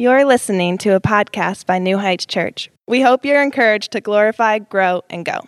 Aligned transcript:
You're 0.00 0.24
listening 0.24 0.78
to 0.78 0.94
a 0.94 1.00
podcast 1.00 1.66
by 1.66 1.78
New 1.78 1.98
Heights 1.98 2.24
Church. 2.24 2.70
We 2.86 3.02
hope 3.02 3.22
you're 3.22 3.42
encouraged 3.42 3.92
to 3.92 4.00
glorify, 4.00 4.58
grow, 4.60 5.02
and 5.10 5.26
go. 5.26 5.46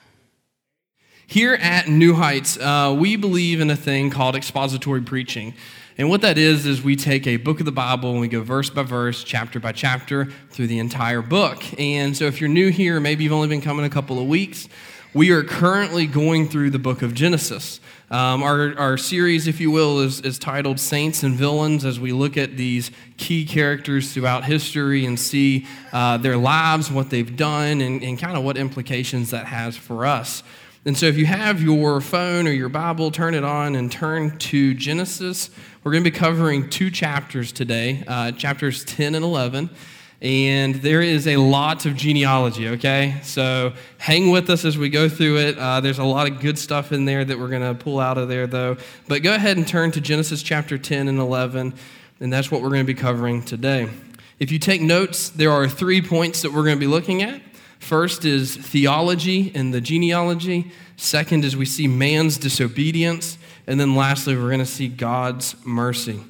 Here 1.26 1.54
at 1.54 1.88
New 1.88 2.12
Heights, 2.12 2.58
uh, 2.58 2.94
we 2.94 3.16
believe 3.16 3.62
in 3.62 3.70
a 3.70 3.76
thing 3.76 4.10
called 4.10 4.36
expository 4.36 5.00
preaching. 5.00 5.54
And 5.96 6.10
what 6.10 6.20
that 6.20 6.36
is, 6.36 6.66
is 6.66 6.82
we 6.82 6.96
take 6.96 7.26
a 7.26 7.38
book 7.38 7.60
of 7.60 7.64
the 7.64 7.72
Bible 7.72 8.10
and 8.10 8.20
we 8.20 8.28
go 8.28 8.42
verse 8.42 8.68
by 8.68 8.82
verse, 8.82 9.24
chapter 9.24 9.58
by 9.58 9.72
chapter 9.72 10.26
through 10.50 10.66
the 10.66 10.80
entire 10.80 11.22
book. 11.22 11.64
And 11.80 12.14
so 12.14 12.26
if 12.26 12.38
you're 12.38 12.50
new 12.50 12.68
here, 12.68 13.00
maybe 13.00 13.24
you've 13.24 13.32
only 13.32 13.48
been 13.48 13.62
coming 13.62 13.86
a 13.86 13.90
couple 13.90 14.18
of 14.18 14.26
weeks, 14.26 14.68
we 15.14 15.30
are 15.30 15.42
currently 15.42 16.06
going 16.06 16.46
through 16.46 16.72
the 16.72 16.78
book 16.78 17.00
of 17.00 17.14
Genesis. 17.14 17.80
Um, 18.12 18.42
our, 18.42 18.78
our 18.78 18.98
series, 18.98 19.46
if 19.46 19.58
you 19.58 19.70
will, 19.70 20.00
is, 20.00 20.20
is 20.20 20.38
titled 20.38 20.78
Saints 20.78 21.22
and 21.22 21.34
Villains 21.34 21.82
as 21.86 21.98
we 21.98 22.12
look 22.12 22.36
at 22.36 22.58
these 22.58 22.90
key 23.16 23.46
characters 23.46 24.12
throughout 24.12 24.44
history 24.44 25.06
and 25.06 25.18
see 25.18 25.66
uh, 25.94 26.18
their 26.18 26.36
lives, 26.36 26.90
what 26.90 27.08
they've 27.08 27.34
done, 27.34 27.80
and, 27.80 28.02
and 28.02 28.18
kind 28.18 28.36
of 28.36 28.44
what 28.44 28.58
implications 28.58 29.30
that 29.30 29.46
has 29.46 29.78
for 29.78 30.04
us. 30.04 30.42
And 30.84 30.94
so, 30.94 31.06
if 31.06 31.16
you 31.16 31.24
have 31.24 31.62
your 31.62 32.02
phone 32.02 32.46
or 32.46 32.50
your 32.50 32.68
Bible, 32.68 33.10
turn 33.10 33.32
it 33.32 33.44
on 33.44 33.76
and 33.76 33.90
turn 33.90 34.36
to 34.36 34.74
Genesis. 34.74 35.48
We're 35.82 35.92
going 35.92 36.04
to 36.04 36.10
be 36.10 36.14
covering 36.14 36.68
two 36.68 36.90
chapters 36.90 37.50
today, 37.50 38.04
uh, 38.06 38.32
chapters 38.32 38.84
10 38.84 39.14
and 39.14 39.24
11 39.24 39.70
and 40.22 40.76
there 40.76 41.02
is 41.02 41.26
a 41.26 41.36
lot 41.36 41.84
of 41.84 41.96
genealogy, 41.96 42.68
okay? 42.68 43.16
So 43.24 43.72
hang 43.98 44.30
with 44.30 44.48
us 44.50 44.64
as 44.64 44.78
we 44.78 44.88
go 44.88 45.08
through 45.08 45.38
it. 45.38 45.58
Uh, 45.58 45.80
there's 45.80 45.98
a 45.98 46.04
lot 46.04 46.30
of 46.30 46.38
good 46.38 46.56
stuff 46.56 46.92
in 46.92 47.06
there 47.06 47.24
that 47.24 47.36
we're 47.36 47.48
going 47.48 47.62
to 47.62 47.74
pull 47.74 47.98
out 47.98 48.18
of 48.18 48.28
there, 48.28 48.46
though. 48.46 48.76
But 49.08 49.24
go 49.24 49.34
ahead 49.34 49.56
and 49.56 49.66
turn 49.66 49.90
to 49.90 50.00
Genesis 50.00 50.40
chapter 50.44 50.78
10 50.78 51.08
and 51.08 51.18
11, 51.18 51.74
and 52.20 52.32
that's 52.32 52.52
what 52.52 52.62
we're 52.62 52.68
going 52.68 52.86
to 52.86 52.94
be 52.94 52.94
covering 52.94 53.42
today. 53.42 53.88
If 54.38 54.52
you 54.52 54.60
take 54.60 54.80
notes, 54.80 55.28
there 55.28 55.50
are 55.50 55.68
three 55.68 56.00
points 56.00 56.42
that 56.42 56.52
we're 56.52 56.64
going 56.64 56.76
to 56.76 56.80
be 56.80 56.86
looking 56.86 57.22
at. 57.22 57.42
First 57.80 58.24
is 58.24 58.56
theology 58.56 59.50
and 59.56 59.74
the 59.74 59.80
genealogy. 59.80 60.70
Second 60.96 61.44
is 61.44 61.56
we 61.56 61.66
see 61.66 61.88
man's 61.88 62.38
disobedience. 62.38 63.38
And 63.66 63.80
then 63.80 63.96
lastly, 63.96 64.36
we're 64.36 64.48
going 64.48 64.60
to 64.60 64.66
see 64.66 64.86
God's 64.86 65.56
mercy. 65.64 66.20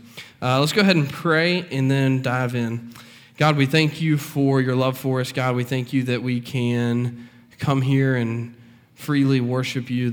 Uh, 0.40 0.60
let's 0.60 0.72
go 0.72 0.80
ahead 0.80 0.96
and 0.96 1.10
pray 1.10 1.66
and 1.70 1.90
then 1.90 2.22
dive 2.22 2.54
in. 2.54 2.94
God, 3.38 3.56
we 3.56 3.64
thank 3.64 4.02
you 4.02 4.18
for 4.18 4.60
your 4.60 4.76
love 4.76 4.98
for 4.98 5.20
us. 5.20 5.32
God, 5.32 5.56
we 5.56 5.64
thank 5.64 5.92
you 5.94 6.02
that 6.04 6.22
we 6.22 6.40
can 6.40 7.30
come 7.58 7.80
here 7.80 8.14
and 8.14 8.54
freely 8.94 9.40
worship 9.40 9.88
you 9.88 10.12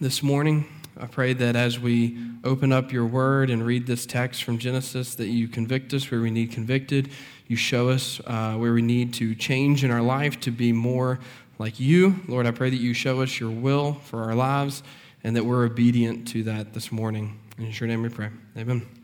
this 0.00 0.22
morning. 0.22 0.66
I 1.00 1.06
pray 1.06 1.32
that 1.32 1.56
as 1.56 1.80
we 1.80 2.18
open 2.44 2.70
up 2.70 2.92
your 2.92 3.06
word 3.06 3.48
and 3.48 3.64
read 3.64 3.86
this 3.86 4.04
text 4.04 4.44
from 4.44 4.58
Genesis, 4.58 5.14
that 5.14 5.28
you 5.28 5.48
convict 5.48 5.94
us 5.94 6.10
where 6.10 6.20
we 6.20 6.30
need 6.30 6.52
convicted. 6.52 7.10
You 7.48 7.56
show 7.56 7.88
us 7.88 8.20
uh, 8.26 8.54
where 8.54 8.74
we 8.74 8.82
need 8.82 9.14
to 9.14 9.34
change 9.34 9.82
in 9.82 9.90
our 9.90 10.02
life 10.02 10.38
to 10.40 10.50
be 10.50 10.72
more 10.72 11.20
like 11.58 11.80
you. 11.80 12.20
Lord, 12.28 12.46
I 12.46 12.50
pray 12.50 12.68
that 12.68 12.76
you 12.76 12.92
show 12.92 13.22
us 13.22 13.40
your 13.40 13.50
will 13.50 13.94
for 13.94 14.24
our 14.24 14.34
lives 14.34 14.82
and 15.24 15.34
that 15.36 15.44
we're 15.44 15.64
obedient 15.64 16.28
to 16.28 16.42
that 16.44 16.74
this 16.74 16.92
morning. 16.92 17.40
In 17.56 17.70
your 17.70 17.88
name 17.88 18.02
we 18.02 18.10
pray. 18.10 18.28
Amen. 18.58 19.01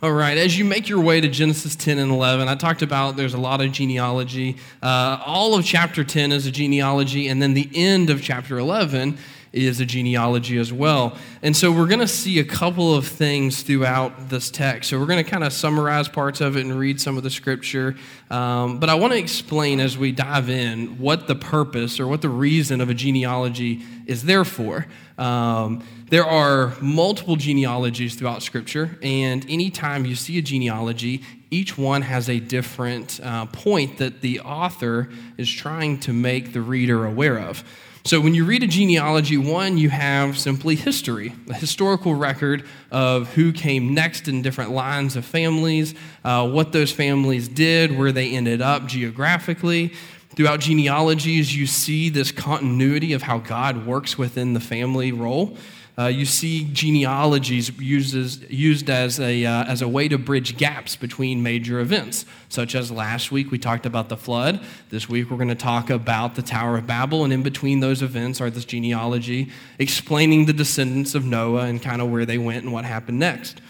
All 0.00 0.12
right, 0.12 0.38
as 0.38 0.56
you 0.56 0.64
make 0.64 0.88
your 0.88 1.00
way 1.00 1.20
to 1.20 1.26
Genesis 1.26 1.74
10 1.74 1.98
and 1.98 2.12
11, 2.12 2.46
I 2.46 2.54
talked 2.54 2.82
about 2.82 3.16
there's 3.16 3.34
a 3.34 3.38
lot 3.38 3.60
of 3.60 3.72
genealogy. 3.72 4.56
Uh, 4.80 5.20
all 5.26 5.56
of 5.56 5.64
chapter 5.64 6.04
10 6.04 6.30
is 6.30 6.46
a 6.46 6.52
genealogy, 6.52 7.26
and 7.26 7.42
then 7.42 7.54
the 7.54 7.68
end 7.74 8.08
of 8.08 8.22
chapter 8.22 8.58
11 8.58 9.18
is 9.52 9.80
a 9.80 9.84
genealogy 9.84 10.56
as 10.56 10.72
well. 10.72 11.18
And 11.42 11.56
so 11.56 11.72
we're 11.72 11.88
going 11.88 11.98
to 11.98 12.06
see 12.06 12.38
a 12.38 12.44
couple 12.44 12.94
of 12.94 13.08
things 13.08 13.62
throughout 13.62 14.28
this 14.28 14.52
text. 14.52 14.90
So 14.90 15.00
we're 15.00 15.06
going 15.06 15.24
to 15.24 15.28
kind 15.28 15.42
of 15.42 15.52
summarize 15.52 16.08
parts 16.08 16.40
of 16.40 16.56
it 16.56 16.64
and 16.64 16.78
read 16.78 17.00
some 17.00 17.16
of 17.16 17.24
the 17.24 17.30
scripture. 17.30 17.96
Um, 18.30 18.78
but 18.78 18.88
I 18.88 18.94
want 18.94 19.14
to 19.14 19.18
explain 19.18 19.80
as 19.80 19.98
we 19.98 20.12
dive 20.12 20.48
in 20.48 21.00
what 21.00 21.26
the 21.26 21.34
purpose 21.34 21.98
or 21.98 22.06
what 22.06 22.22
the 22.22 22.28
reason 22.28 22.80
of 22.80 22.88
a 22.88 22.94
genealogy 22.94 23.82
is 24.06 24.22
there 24.22 24.44
for. 24.44 24.86
Um, 25.16 25.82
there 26.10 26.24
are 26.24 26.74
multiple 26.80 27.36
genealogies 27.36 28.14
throughout 28.14 28.42
Scripture, 28.42 28.98
and 29.02 29.44
anytime 29.48 30.06
you 30.06 30.14
see 30.14 30.38
a 30.38 30.42
genealogy, 30.42 31.22
each 31.50 31.76
one 31.76 32.02
has 32.02 32.28
a 32.28 32.40
different 32.40 33.20
uh, 33.22 33.46
point 33.46 33.98
that 33.98 34.20
the 34.20 34.40
author 34.40 35.08
is 35.36 35.50
trying 35.50 36.00
to 36.00 36.12
make 36.12 36.52
the 36.52 36.60
reader 36.62 37.04
aware 37.04 37.38
of. 37.38 37.62
So, 38.04 38.22
when 38.22 38.34
you 38.34 38.46
read 38.46 38.62
a 38.62 38.66
genealogy, 38.66 39.36
one, 39.36 39.76
you 39.76 39.90
have 39.90 40.38
simply 40.38 40.76
history, 40.76 41.34
a 41.50 41.54
historical 41.54 42.14
record 42.14 42.64
of 42.90 43.28
who 43.34 43.52
came 43.52 43.92
next 43.92 44.28
in 44.28 44.40
different 44.40 44.70
lines 44.70 45.14
of 45.14 45.26
families, 45.26 45.94
uh, 46.24 46.48
what 46.48 46.72
those 46.72 46.90
families 46.90 47.48
did, 47.48 47.98
where 47.98 48.12
they 48.12 48.34
ended 48.34 48.62
up 48.62 48.86
geographically. 48.86 49.92
Throughout 50.30 50.60
genealogies, 50.60 51.54
you 51.54 51.66
see 51.66 52.08
this 52.08 52.32
continuity 52.32 53.12
of 53.12 53.22
how 53.22 53.38
God 53.38 53.86
works 53.86 54.16
within 54.16 54.54
the 54.54 54.60
family 54.60 55.12
role. 55.12 55.58
Uh, 55.98 56.06
you 56.06 56.24
see 56.24 56.68
genealogies 56.72 57.76
uses, 57.80 58.48
used 58.48 58.88
as 58.88 59.18
a, 59.18 59.44
uh, 59.44 59.64
as 59.64 59.82
a 59.82 59.88
way 59.88 60.06
to 60.06 60.16
bridge 60.16 60.56
gaps 60.56 60.94
between 60.94 61.42
major 61.42 61.80
events, 61.80 62.24
such 62.48 62.76
as 62.76 62.92
last 62.92 63.32
week 63.32 63.50
we 63.50 63.58
talked 63.58 63.84
about 63.84 64.08
the 64.08 64.16
flood. 64.16 64.60
This 64.90 65.08
week 65.08 65.28
we're 65.28 65.38
going 65.38 65.48
to 65.48 65.56
talk 65.56 65.90
about 65.90 66.36
the 66.36 66.42
Tower 66.42 66.78
of 66.78 66.86
Babel, 66.86 67.24
and 67.24 67.32
in 67.32 67.42
between 67.42 67.80
those 67.80 68.00
events 68.00 68.40
are 68.40 68.48
this 68.48 68.64
genealogy 68.64 69.50
explaining 69.80 70.46
the 70.46 70.52
descendants 70.52 71.16
of 71.16 71.24
Noah 71.24 71.64
and 71.64 71.82
kind 71.82 72.00
of 72.00 72.12
where 72.12 72.24
they 72.24 72.38
went 72.38 72.62
and 72.62 72.72
what 72.72 72.84
happened 72.84 73.18
next. 73.18 73.60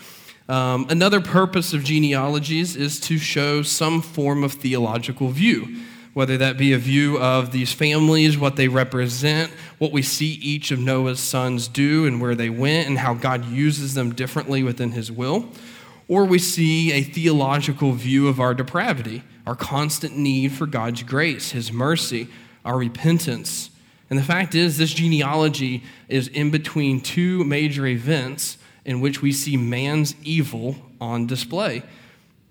Um, 0.50 0.86
another 0.90 1.22
purpose 1.22 1.72
of 1.72 1.82
genealogies 1.82 2.76
is 2.76 3.00
to 3.00 3.16
show 3.16 3.62
some 3.62 4.02
form 4.02 4.44
of 4.44 4.52
theological 4.52 5.30
view 5.30 5.78
whether 6.14 6.36
that 6.38 6.58
be 6.58 6.72
a 6.72 6.78
view 6.78 7.18
of 7.18 7.52
these 7.52 7.72
families, 7.72 8.36
what 8.36 8.56
they 8.56 8.68
represent, 8.68 9.50
what 9.78 9.92
we 9.92 10.02
see 10.02 10.34
each 10.42 10.70
of 10.70 10.78
Noah's 10.78 11.20
sons 11.20 11.68
do 11.68 12.06
and 12.06 12.20
where 12.20 12.34
they 12.34 12.50
went, 12.50 12.88
and 12.88 12.98
how 12.98 13.14
God 13.14 13.44
uses 13.46 13.94
them 13.94 14.14
differently 14.14 14.62
within 14.62 14.92
his 14.92 15.12
will, 15.12 15.48
or 16.08 16.24
we 16.24 16.38
see 16.38 16.92
a 16.92 17.02
theological 17.02 17.92
view 17.92 18.28
of 18.28 18.40
our 18.40 18.54
depravity, 18.54 19.22
our 19.46 19.54
constant 19.54 20.16
need 20.16 20.52
for 20.52 20.66
God's 20.66 21.02
grace, 21.02 21.52
his 21.52 21.70
mercy, 21.70 22.28
our 22.64 22.78
repentance. 22.78 23.70
And 24.10 24.18
the 24.18 24.24
fact 24.24 24.54
is, 24.54 24.78
this 24.78 24.92
genealogy 24.92 25.82
is 26.08 26.28
in 26.28 26.50
between 26.50 27.00
two 27.00 27.44
major 27.44 27.86
events 27.86 28.58
in 28.84 29.00
which 29.00 29.20
we 29.20 29.32
see 29.32 29.56
man's 29.56 30.14
evil 30.22 30.76
on 31.00 31.26
display. 31.26 31.82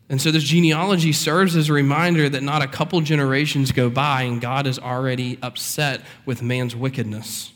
And 0.10 0.22
so, 0.22 0.32
this 0.32 0.44
genealogy 0.44 1.12
serves 1.12 1.56
as 1.56 1.70
a 1.70 1.74
reminder 1.74 2.30
that 2.30 2.42
not 2.42 2.62
a 2.62 2.68
couple 2.68 3.02
generations 3.02 3.72
go 3.74 3.90
by 3.90 4.22
and 4.22 4.40
God 4.40 4.66
is 4.66 4.80
already 4.80 5.38
upset 5.42 6.02
with 6.26 6.42
man's 6.42 6.76
wickedness. 6.76 7.52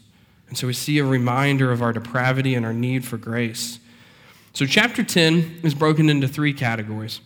And 0.50 0.58
so, 0.58 0.68
we 0.68 0.74
see 0.74 0.98
a 1.00 1.06
reminder 1.06 1.72
of 1.72 1.82
our 1.82 1.94
depravity 1.94 2.56
and 2.56 2.66
our 2.66 2.74
need 2.74 3.06
for 3.06 3.18
grace. 3.18 3.80
So, 4.54 4.66
chapter 4.66 5.02
10 5.02 5.62
is 5.64 5.74
broken 5.74 6.10
into 6.10 6.28
three 6.28 6.54
categories. 6.54 7.22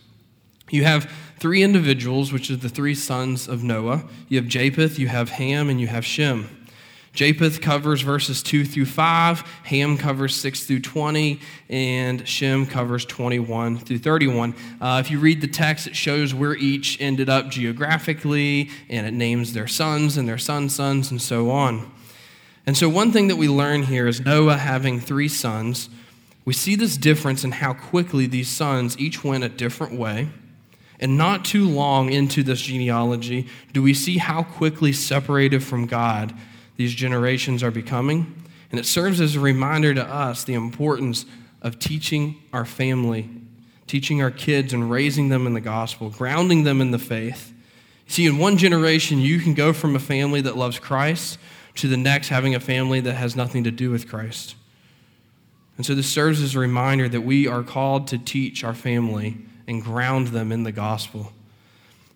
You 0.70 0.84
have 0.84 1.10
three 1.38 1.62
individuals, 1.62 2.32
which 2.32 2.50
are 2.50 2.56
the 2.56 2.68
three 2.68 2.94
sons 2.94 3.48
of 3.48 3.64
Noah. 3.64 4.04
You 4.28 4.38
have 4.38 4.46
Japheth, 4.46 4.98
you 4.98 5.08
have 5.08 5.30
Ham, 5.30 5.68
and 5.68 5.80
you 5.80 5.88
have 5.88 6.04
Shem. 6.04 6.65
Japheth 7.16 7.62
covers 7.62 8.02
verses 8.02 8.42
2 8.42 8.66
through 8.66 8.84
5, 8.84 9.40
Ham 9.64 9.96
covers 9.96 10.36
6 10.36 10.64
through 10.64 10.80
20, 10.80 11.40
and 11.70 12.28
Shem 12.28 12.66
covers 12.66 13.06
21 13.06 13.78
through 13.78 13.98
31. 13.98 14.54
Uh, 14.82 15.02
if 15.02 15.10
you 15.10 15.18
read 15.18 15.40
the 15.40 15.48
text, 15.48 15.86
it 15.86 15.96
shows 15.96 16.34
where 16.34 16.54
each 16.54 17.00
ended 17.00 17.30
up 17.30 17.48
geographically, 17.48 18.68
and 18.90 19.06
it 19.06 19.14
names 19.14 19.54
their 19.54 19.66
sons 19.66 20.18
and 20.18 20.28
their 20.28 20.36
sons' 20.36 20.74
sons, 20.74 21.10
and 21.10 21.22
so 21.22 21.50
on. 21.50 21.90
And 22.66 22.76
so, 22.76 22.86
one 22.86 23.12
thing 23.12 23.28
that 23.28 23.36
we 23.36 23.48
learn 23.48 23.84
here 23.84 24.06
is 24.06 24.20
Noah 24.20 24.58
having 24.58 25.00
three 25.00 25.28
sons. 25.28 25.88
We 26.44 26.52
see 26.52 26.74
this 26.74 26.98
difference 26.98 27.44
in 27.44 27.52
how 27.52 27.72
quickly 27.72 28.26
these 28.26 28.50
sons 28.50 28.98
each 28.98 29.24
went 29.24 29.42
a 29.42 29.48
different 29.48 29.98
way. 29.98 30.28
And 31.00 31.16
not 31.16 31.46
too 31.46 31.66
long 31.66 32.12
into 32.12 32.42
this 32.42 32.60
genealogy 32.60 33.48
do 33.72 33.82
we 33.82 33.94
see 33.94 34.18
how 34.18 34.42
quickly 34.42 34.92
separated 34.92 35.62
from 35.62 35.86
God 35.86 36.34
these 36.76 36.94
generations 36.94 37.62
are 37.62 37.70
becoming. 37.70 38.42
And 38.70 38.80
it 38.80 38.86
serves 38.86 39.20
as 39.20 39.36
a 39.36 39.40
reminder 39.40 39.94
to 39.94 40.04
us 40.04 40.44
the 40.44 40.54
importance 40.54 41.24
of 41.62 41.78
teaching 41.78 42.42
our 42.52 42.64
family, 42.64 43.30
teaching 43.86 44.22
our 44.22 44.30
kids, 44.30 44.72
and 44.72 44.90
raising 44.90 45.28
them 45.28 45.46
in 45.46 45.54
the 45.54 45.60
gospel, 45.60 46.10
grounding 46.10 46.64
them 46.64 46.80
in 46.80 46.90
the 46.90 46.98
faith. 46.98 47.52
See, 48.08 48.26
in 48.26 48.38
one 48.38 48.56
generation, 48.56 49.18
you 49.18 49.38
can 49.40 49.54
go 49.54 49.72
from 49.72 49.96
a 49.96 50.00
family 50.00 50.40
that 50.42 50.56
loves 50.56 50.78
Christ 50.78 51.38
to 51.76 51.88
the 51.88 51.96
next 51.96 52.28
having 52.28 52.54
a 52.54 52.60
family 52.60 53.00
that 53.00 53.14
has 53.14 53.36
nothing 53.36 53.64
to 53.64 53.70
do 53.70 53.90
with 53.90 54.08
Christ. 54.08 54.54
And 55.76 55.84
so 55.84 55.94
this 55.94 56.08
serves 56.10 56.40
as 56.40 56.54
a 56.54 56.58
reminder 56.58 57.08
that 57.08 57.20
we 57.20 57.46
are 57.46 57.62
called 57.62 58.08
to 58.08 58.18
teach 58.18 58.64
our 58.64 58.74
family 58.74 59.36
and 59.66 59.82
ground 59.82 60.28
them 60.28 60.52
in 60.52 60.62
the 60.62 60.72
gospel. 60.72 61.32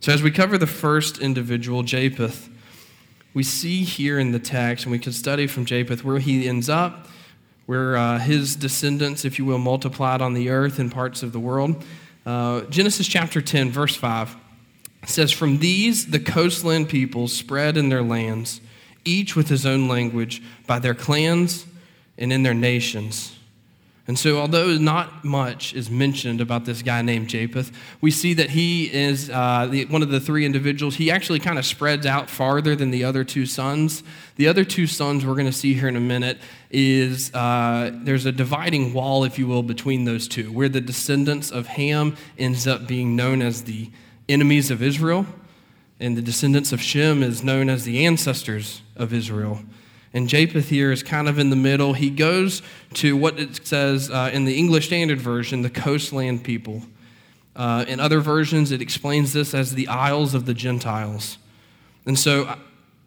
So 0.00 0.12
as 0.12 0.22
we 0.22 0.30
cover 0.30 0.56
the 0.56 0.66
first 0.66 1.18
individual, 1.18 1.82
Japheth, 1.82 2.48
we 3.32 3.42
see 3.42 3.84
here 3.84 4.18
in 4.18 4.32
the 4.32 4.38
text, 4.38 4.84
and 4.84 4.92
we 4.92 4.98
can 4.98 5.12
study 5.12 5.46
from 5.46 5.64
Japheth 5.64 6.04
where 6.04 6.18
he 6.18 6.48
ends 6.48 6.68
up, 6.68 7.06
where 7.66 7.96
uh, 7.96 8.18
his 8.18 8.56
descendants, 8.56 9.24
if 9.24 9.38
you 9.38 9.44
will, 9.44 9.58
multiplied 9.58 10.20
on 10.20 10.34
the 10.34 10.48
earth 10.50 10.80
in 10.80 10.90
parts 10.90 11.22
of 11.22 11.32
the 11.32 11.40
world. 11.40 11.84
Uh, 12.26 12.62
Genesis 12.62 13.06
chapter 13.06 13.40
10, 13.40 13.70
verse 13.70 13.94
5 13.94 14.36
says, 15.06 15.30
From 15.30 15.58
these 15.58 16.06
the 16.06 16.18
coastland 16.18 16.88
peoples 16.88 17.32
spread 17.32 17.76
in 17.76 17.88
their 17.88 18.02
lands, 18.02 18.60
each 19.04 19.36
with 19.36 19.48
his 19.48 19.64
own 19.64 19.88
language, 19.88 20.42
by 20.66 20.78
their 20.78 20.94
clans 20.94 21.66
and 22.18 22.32
in 22.32 22.42
their 22.42 22.54
nations. 22.54 23.36
And 24.10 24.18
so, 24.18 24.40
although 24.40 24.76
not 24.76 25.24
much 25.24 25.72
is 25.72 25.88
mentioned 25.88 26.40
about 26.40 26.64
this 26.64 26.82
guy 26.82 27.00
named 27.00 27.28
Japheth, 27.28 27.70
we 28.00 28.10
see 28.10 28.34
that 28.34 28.50
he 28.50 28.92
is 28.92 29.30
uh, 29.30 29.68
the, 29.70 29.84
one 29.84 30.02
of 30.02 30.08
the 30.08 30.18
three 30.18 30.44
individuals. 30.44 30.96
He 30.96 31.12
actually 31.12 31.38
kind 31.38 31.60
of 31.60 31.64
spreads 31.64 32.06
out 32.06 32.28
farther 32.28 32.74
than 32.74 32.90
the 32.90 33.04
other 33.04 33.22
two 33.22 33.46
sons. 33.46 34.02
The 34.34 34.48
other 34.48 34.64
two 34.64 34.88
sons, 34.88 35.24
we're 35.24 35.36
going 35.36 35.46
to 35.46 35.52
see 35.52 35.74
here 35.74 35.86
in 35.86 35.94
a 35.94 36.00
minute, 36.00 36.38
is 36.72 37.32
uh, 37.34 37.92
there's 38.02 38.26
a 38.26 38.32
dividing 38.32 38.94
wall, 38.94 39.22
if 39.22 39.38
you 39.38 39.46
will, 39.46 39.62
between 39.62 40.06
those 40.06 40.26
two, 40.26 40.50
where 40.50 40.68
the 40.68 40.80
descendants 40.80 41.52
of 41.52 41.68
Ham 41.68 42.16
ends 42.36 42.66
up 42.66 42.88
being 42.88 43.14
known 43.14 43.40
as 43.40 43.62
the 43.62 43.92
enemies 44.28 44.72
of 44.72 44.82
Israel, 44.82 45.24
and 46.00 46.16
the 46.16 46.22
descendants 46.22 46.72
of 46.72 46.82
Shem 46.82 47.22
is 47.22 47.44
known 47.44 47.70
as 47.70 47.84
the 47.84 48.04
ancestors 48.04 48.82
of 48.96 49.12
Israel. 49.12 49.60
And 50.12 50.28
Japheth 50.28 50.68
here 50.68 50.90
is 50.90 51.02
kind 51.02 51.28
of 51.28 51.38
in 51.38 51.50
the 51.50 51.56
middle. 51.56 51.92
He 51.92 52.10
goes 52.10 52.62
to 52.94 53.16
what 53.16 53.38
it 53.38 53.64
says 53.66 54.10
uh, 54.10 54.30
in 54.32 54.44
the 54.44 54.56
English 54.56 54.86
Standard 54.86 55.20
Version, 55.20 55.62
the 55.62 55.70
coastland 55.70 56.42
people. 56.42 56.82
Uh, 57.54 57.84
in 57.86 58.00
other 58.00 58.20
versions, 58.20 58.72
it 58.72 58.82
explains 58.82 59.32
this 59.32 59.54
as 59.54 59.74
the 59.74 59.86
Isles 59.86 60.34
of 60.34 60.46
the 60.46 60.54
Gentiles. 60.54 61.38
And 62.06 62.18
so, 62.18 62.44
uh, 62.44 62.56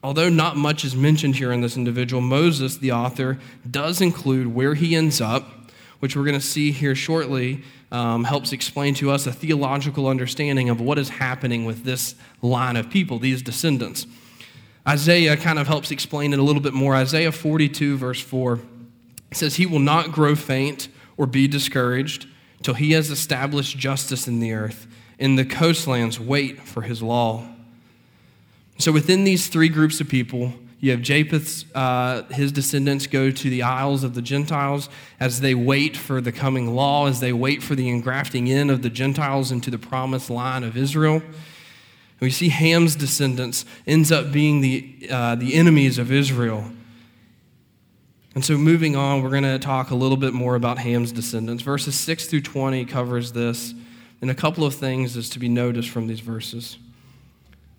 although 0.01 0.29
not 0.29 0.55
much 0.55 0.85
is 0.85 0.95
mentioned 0.95 1.35
here 1.35 1.51
in 1.51 1.61
this 1.61 1.75
individual, 1.75 2.21
Moses, 2.21 2.77
the 2.77 2.91
author, 2.91 3.39
does 3.69 3.99
include 3.99 4.53
where 4.53 4.75
he 4.75 4.95
ends 4.95 5.19
up, 5.19 5.71
which 5.99 6.15
we're 6.15 6.25
going 6.25 6.39
to 6.39 6.45
see 6.45 6.71
here 6.71 6.95
shortly, 6.95 7.63
um, 7.91 8.23
helps 8.23 8.53
explain 8.53 8.93
to 8.95 9.11
us 9.11 9.27
a 9.27 9.31
theological 9.31 10.07
understanding 10.07 10.69
of 10.69 10.79
what 10.79 10.97
is 10.97 11.09
happening 11.09 11.65
with 11.65 11.83
this 11.83 12.15
line 12.41 12.75
of 12.75 12.89
people, 12.89 13.19
these 13.19 13.41
descendants. 13.41 14.07
Isaiah 14.87 15.37
kind 15.37 15.59
of 15.59 15.67
helps 15.67 15.91
explain 15.91 16.33
it 16.33 16.39
a 16.39 16.43
little 16.43 16.61
bit 16.61 16.73
more. 16.73 16.93
Isaiah 16.95 17.31
42, 17.31 17.97
verse 17.97 18.21
4 18.21 18.59
says, 19.31 19.55
He 19.55 19.65
will 19.65 19.79
not 19.79 20.11
grow 20.11 20.35
faint 20.35 20.89
or 21.15 21.25
be 21.25 21.47
discouraged 21.47 22.27
till 22.61 22.73
he 22.73 22.91
has 22.91 23.09
established 23.09 23.77
justice 23.77 24.27
in 24.27 24.39
the 24.39 24.53
earth. 24.53 24.87
In 25.19 25.35
the 25.35 25.45
coastlands, 25.45 26.19
wait 26.19 26.61
for 26.61 26.81
his 26.81 27.01
law. 27.01 27.47
So 28.77 28.91
within 28.91 29.23
these 29.23 29.47
three 29.47 29.69
groups 29.69 30.01
of 30.01 30.09
people, 30.09 30.53
you 30.79 30.91
have 30.91 31.01
Japheth's, 31.01 31.63
uh, 31.73 32.23
his 32.23 32.51
descendants 32.51 33.07
go 33.07 33.31
to 33.31 33.49
the 33.49 33.61
Isles 33.61 34.03
of 34.03 34.15
the 34.15 34.21
Gentiles 34.21 34.89
as 35.17 35.39
they 35.39 35.55
wait 35.55 35.95
for 35.95 36.19
the 36.19 36.33
coming 36.33 36.75
law, 36.75 37.07
as 37.07 37.21
they 37.21 37.31
wait 37.31 37.63
for 37.63 37.73
the 37.75 37.87
engrafting 37.87 38.47
in 38.47 38.69
of 38.69 38.81
the 38.81 38.89
Gentiles 38.89 39.49
into 39.49 39.71
the 39.71 39.77
promised 39.77 40.29
line 40.29 40.63
of 40.63 40.75
Israel. 40.75 41.21
We 42.23 42.29
see 42.29 42.47
Ham's 42.47 42.95
descendants 42.95 43.65
ends 43.85 44.09
up 44.09 44.31
being 44.31 44.61
the, 44.61 45.09
uh, 45.11 45.35
the 45.35 45.55
enemies 45.55 45.97
of 45.97 46.09
Israel. 46.09 46.71
And 48.33 48.45
so, 48.45 48.57
moving 48.57 48.95
on, 48.95 49.21
we're 49.21 49.29
going 49.29 49.43
to 49.43 49.59
talk 49.59 49.91
a 49.91 49.95
little 49.95 50.15
bit 50.15 50.33
more 50.33 50.55
about 50.55 50.77
Ham's 50.77 51.11
descendants. 51.11 51.63
Verses 51.63 51.99
6 51.99 52.27
through 52.27 52.43
20 52.43 52.85
covers 52.85 53.33
this, 53.33 53.73
and 54.21 54.31
a 54.31 54.33
couple 54.33 54.63
of 54.63 54.73
things 54.73 55.17
is 55.17 55.29
to 55.31 55.39
be 55.39 55.49
noticed 55.49 55.89
from 55.89 56.07
these 56.07 56.21
verses. 56.21 56.77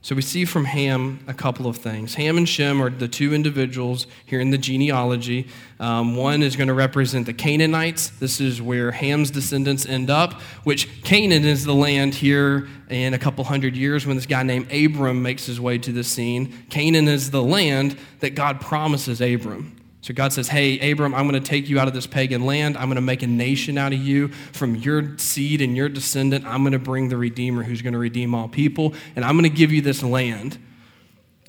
So 0.05 0.15
we 0.15 0.21
see 0.21 0.45
from 0.45 0.67
Ham 0.67 1.25
a 1.27 1.33
couple 1.33 1.67
of 1.67 1.79
things. 1.79 2.17
Ham 2.17 2.37
and 2.37 2.47
Shem 2.47 2.83
are 2.83 2.91
the 2.91 3.09
two 3.09 3.33
individuals 3.33 4.07
here 4.27 4.39
in 4.39 4.51
the 4.51 4.59
genealogy. 4.59 5.49
Um, 5.81 6.15
one 6.15 6.43
is 6.43 6.57
going 6.57 6.69
to 6.69 6.75
represent 6.75 7.25
the 7.25 7.33
Canaanites. 7.33 8.11
This 8.11 8.39
is 8.39 8.61
where 8.61 8.91
Ham's 8.91 9.31
descendants 9.31 9.87
end 9.87 10.11
up, 10.11 10.35
which 10.65 11.03
Canaan 11.05 11.47
is 11.47 11.65
the 11.65 11.75
land 11.75 12.15
here 12.15 12.69
in 12.91 13.15
a 13.15 13.19
couple 13.19 13.45
hundred 13.45 13.79
years 13.79 14.07
when 14.07 14.17
this 14.17 14.27
guy 14.27 14.43
named 14.43 14.71
Abram 14.71 15.23
makes 15.23 15.47
his 15.47 15.59
way 15.59 15.79
to 15.79 15.91
the 15.91 16.05
scene. 16.05 16.53
Canaan 16.69 17.09
is 17.09 17.31
the 17.31 17.43
land 17.43 17.97
that 18.21 18.35
God 18.35 18.61
promises 18.61 19.23
Abram. 19.23 19.74
So 20.05 20.13
God 20.13 20.35
says, 20.35 20.49
Hey, 20.49 20.91
Abram, 20.91 21.15
I'm 21.15 21.27
going 21.27 21.43
to 21.43 21.49
take 21.49 21.71
you 21.71 21.81
out 21.81 21.89
of 21.89 21.95
this 21.95 22.07
pagan 22.07 22.45
land. 22.45 22.77
I'm 22.77 22.89
going 22.89 22.97
to 22.97 23.01
make 23.01 23.23
a 23.23 23.27
nation 23.27 23.79
out 23.79 23.95
of 23.95 23.99
you. 23.99 24.29
From 24.29 24.77
your 24.77 25.17
seed 25.17 25.63
and 25.63 25.75
your 25.75 25.89
descendant, 25.89 26.45
I'm 26.45 26.63
going 26.63 26.75
to 26.75 26.79
bring 26.79 27.09
the 27.09 27.17
Redeemer 27.17 27.63
who's 27.63 27.81
going 27.81 27.95
to 27.95 27.99
redeem 27.99 28.35
all 28.35 28.47
people, 28.47 28.93
and 29.17 29.25
I'm 29.25 29.33
going 29.33 29.51
to 29.51 29.57
give 29.57 29.73
you 29.73 29.81
this 29.81 30.03
land. 30.03 30.59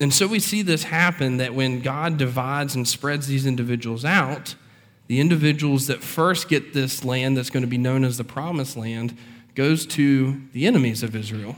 And 0.00 0.10
so 0.10 0.26
we 0.26 0.40
see 0.40 0.62
this 0.62 0.84
happen 0.84 1.36
that 1.36 1.54
when 1.54 1.82
God 1.82 2.16
divides 2.16 2.74
and 2.74 2.88
spreads 2.88 3.26
these 3.26 3.44
individuals 3.44 4.06
out, 4.06 4.54
the 5.06 5.20
individuals 5.20 5.86
that 5.88 6.02
first 6.02 6.48
get 6.48 6.72
this 6.72 7.04
land 7.04 7.36
that's 7.36 7.50
going 7.50 7.62
to 7.62 7.68
be 7.68 7.76
known 7.76 8.04
as 8.04 8.16
the 8.16 8.24
promised 8.24 8.74
land 8.74 9.18
goes 9.54 9.84
to 9.88 10.40
the 10.54 10.66
enemies 10.66 11.02
of 11.02 11.14
Israel. 11.14 11.56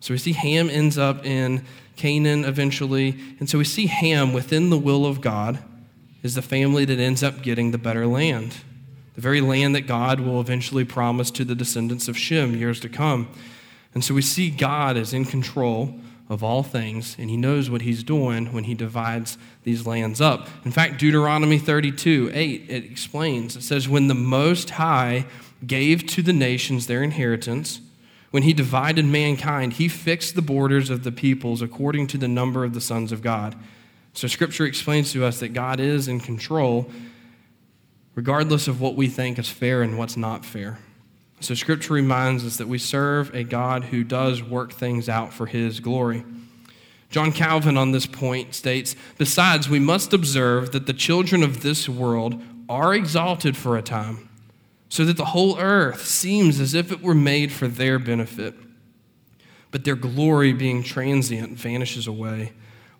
So 0.00 0.14
we 0.14 0.18
see 0.18 0.32
Ham 0.32 0.68
ends 0.68 0.98
up 0.98 1.24
in 1.24 1.64
Canaan 1.94 2.44
eventually. 2.44 3.16
And 3.38 3.48
so 3.48 3.56
we 3.56 3.64
see 3.64 3.86
Ham 3.86 4.32
within 4.32 4.68
the 4.68 4.78
will 4.78 5.06
of 5.06 5.20
God 5.20 5.62
is 6.22 6.34
the 6.34 6.42
family 6.42 6.84
that 6.84 6.98
ends 6.98 7.22
up 7.22 7.42
getting 7.42 7.70
the 7.70 7.78
better 7.78 8.06
land, 8.06 8.56
the 9.14 9.20
very 9.20 9.40
land 9.40 9.74
that 9.74 9.86
God 9.86 10.20
will 10.20 10.40
eventually 10.40 10.84
promise 10.84 11.30
to 11.32 11.44
the 11.44 11.54
descendants 11.54 12.08
of 12.08 12.16
Shem 12.16 12.56
years 12.56 12.80
to 12.80 12.88
come. 12.88 13.28
And 13.94 14.02
so 14.04 14.14
we 14.14 14.22
see 14.22 14.50
God 14.50 14.96
is 14.96 15.12
in 15.12 15.24
control 15.24 15.94
of 16.28 16.42
all 16.42 16.62
things, 16.62 17.16
and 17.18 17.28
he 17.28 17.36
knows 17.36 17.68
what 17.68 17.82
he's 17.82 18.02
doing 18.02 18.52
when 18.52 18.64
he 18.64 18.74
divides 18.74 19.36
these 19.64 19.86
lands 19.86 20.20
up. 20.20 20.48
In 20.64 20.70
fact, 20.70 20.98
Deuteronomy 20.98 21.58
32 21.58 22.30
8, 22.32 22.70
it 22.70 22.84
explains 22.84 23.56
it 23.56 23.62
says, 23.62 23.88
When 23.88 24.08
the 24.08 24.14
Most 24.14 24.70
High 24.70 25.26
gave 25.66 26.06
to 26.06 26.22
the 26.22 26.32
nations 26.32 26.86
their 26.86 27.02
inheritance, 27.02 27.80
when 28.30 28.44
he 28.44 28.54
divided 28.54 29.04
mankind, 29.04 29.74
he 29.74 29.88
fixed 29.88 30.34
the 30.34 30.42
borders 30.42 30.88
of 30.88 31.04
the 31.04 31.12
peoples 31.12 31.60
according 31.60 32.06
to 32.08 32.18
the 32.18 32.28
number 32.28 32.64
of 32.64 32.72
the 32.72 32.80
sons 32.80 33.12
of 33.12 33.20
God. 33.20 33.54
So, 34.14 34.28
Scripture 34.28 34.66
explains 34.66 35.12
to 35.12 35.24
us 35.24 35.40
that 35.40 35.50
God 35.50 35.80
is 35.80 36.06
in 36.06 36.20
control, 36.20 36.90
regardless 38.14 38.68
of 38.68 38.80
what 38.80 38.94
we 38.94 39.08
think 39.08 39.38
is 39.38 39.48
fair 39.48 39.82
and 39.82 39.96
what's 39.96 40.16
not 40.16 40.44
fair. 40.44 40.78
So, 41.40 41.54
Scripture 41.54 41.94
reminds 41.94 42.44
us 42.44 42.58
that 42.58 42.68
we 42.68 42.78
serve 42.78 43.34
a 43.34 43.42
God 43.42 43.84
who 43.84 44.04
does 44.04 44.42
work 44.42 44.72
things 44.72 45.08
out 45.08 45.32
for 45.32 45.46
His 45.46 45.80
glory. 45.80 46.24
John 47.08 47.32
Calvin 47.32 47.76
on 47.76 47.92
this 47.92 48.06
point 48.06 48.54
states 48.54 48.96
Besides, 49.16 49.68
we 49.68 49.78
must 49.78 50.12
observe 50.12 50.72
that 50.72 50.86
the 50.86 50.92
children 50.92 51.42
of 51.42 51.62
this 51.62 51.88
world 51.88 52.40
are 52.68 52.94
exalted 52.94 53.56
for 53.56 53.76
a 53.76 53.82
time, 53.82 54.28
so 54.90 55.04
that 55.06 55.16
the 55.16 55.26
whole 55.26 55.58
earth 55.58 56.06
seems 56.06 56.60
as 56.60 56.74
if 56.74 56.92
it 56.92 57.02
were 57.02 57.14
made 57.14 57.50
for 57.50 57.66
their 57.66 57.98
benefit. 57.98 58.54
But 59.70 59.84
their 59.84 59.96
glory, 59.96 60.52
being 60.52 60.82
transient, 60.82 61.58
vanishes 61.58 62.06
away 62.06 62.52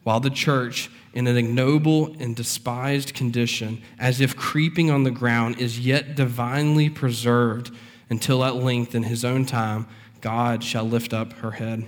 while 0.04 0.20
the 0.20 0.30
church, 0.30 0.90
in 1.12 1.26
an 1.26 1.36
ignoble 1.36 2.14
and 2.18 2.34
despised 2.34 3.14
condition, 3.14 3.82
as 3.98 4.20
if 4.20 4.36
creeping 4.36 4.90
on 4.90 5.04
the 5.04 5.10
ground, 5.10 5.58
is 5.60 5.78
yet 5.78 6.16
divinely 6.16 6.90
preserved 6.90 7.70
until 8.10 8.44
at 8.44 8.56
length, 8.56 8.94
in 8.94 9.04
his 9.04 9.24
own 9.24 9.46
time, 9.46 9.86
God 10.20 10.62
shall 10.64 10.84
lift 10.84 11.12
up 11.12 11.32
her 11.34 11.52
head. 11.52 11.84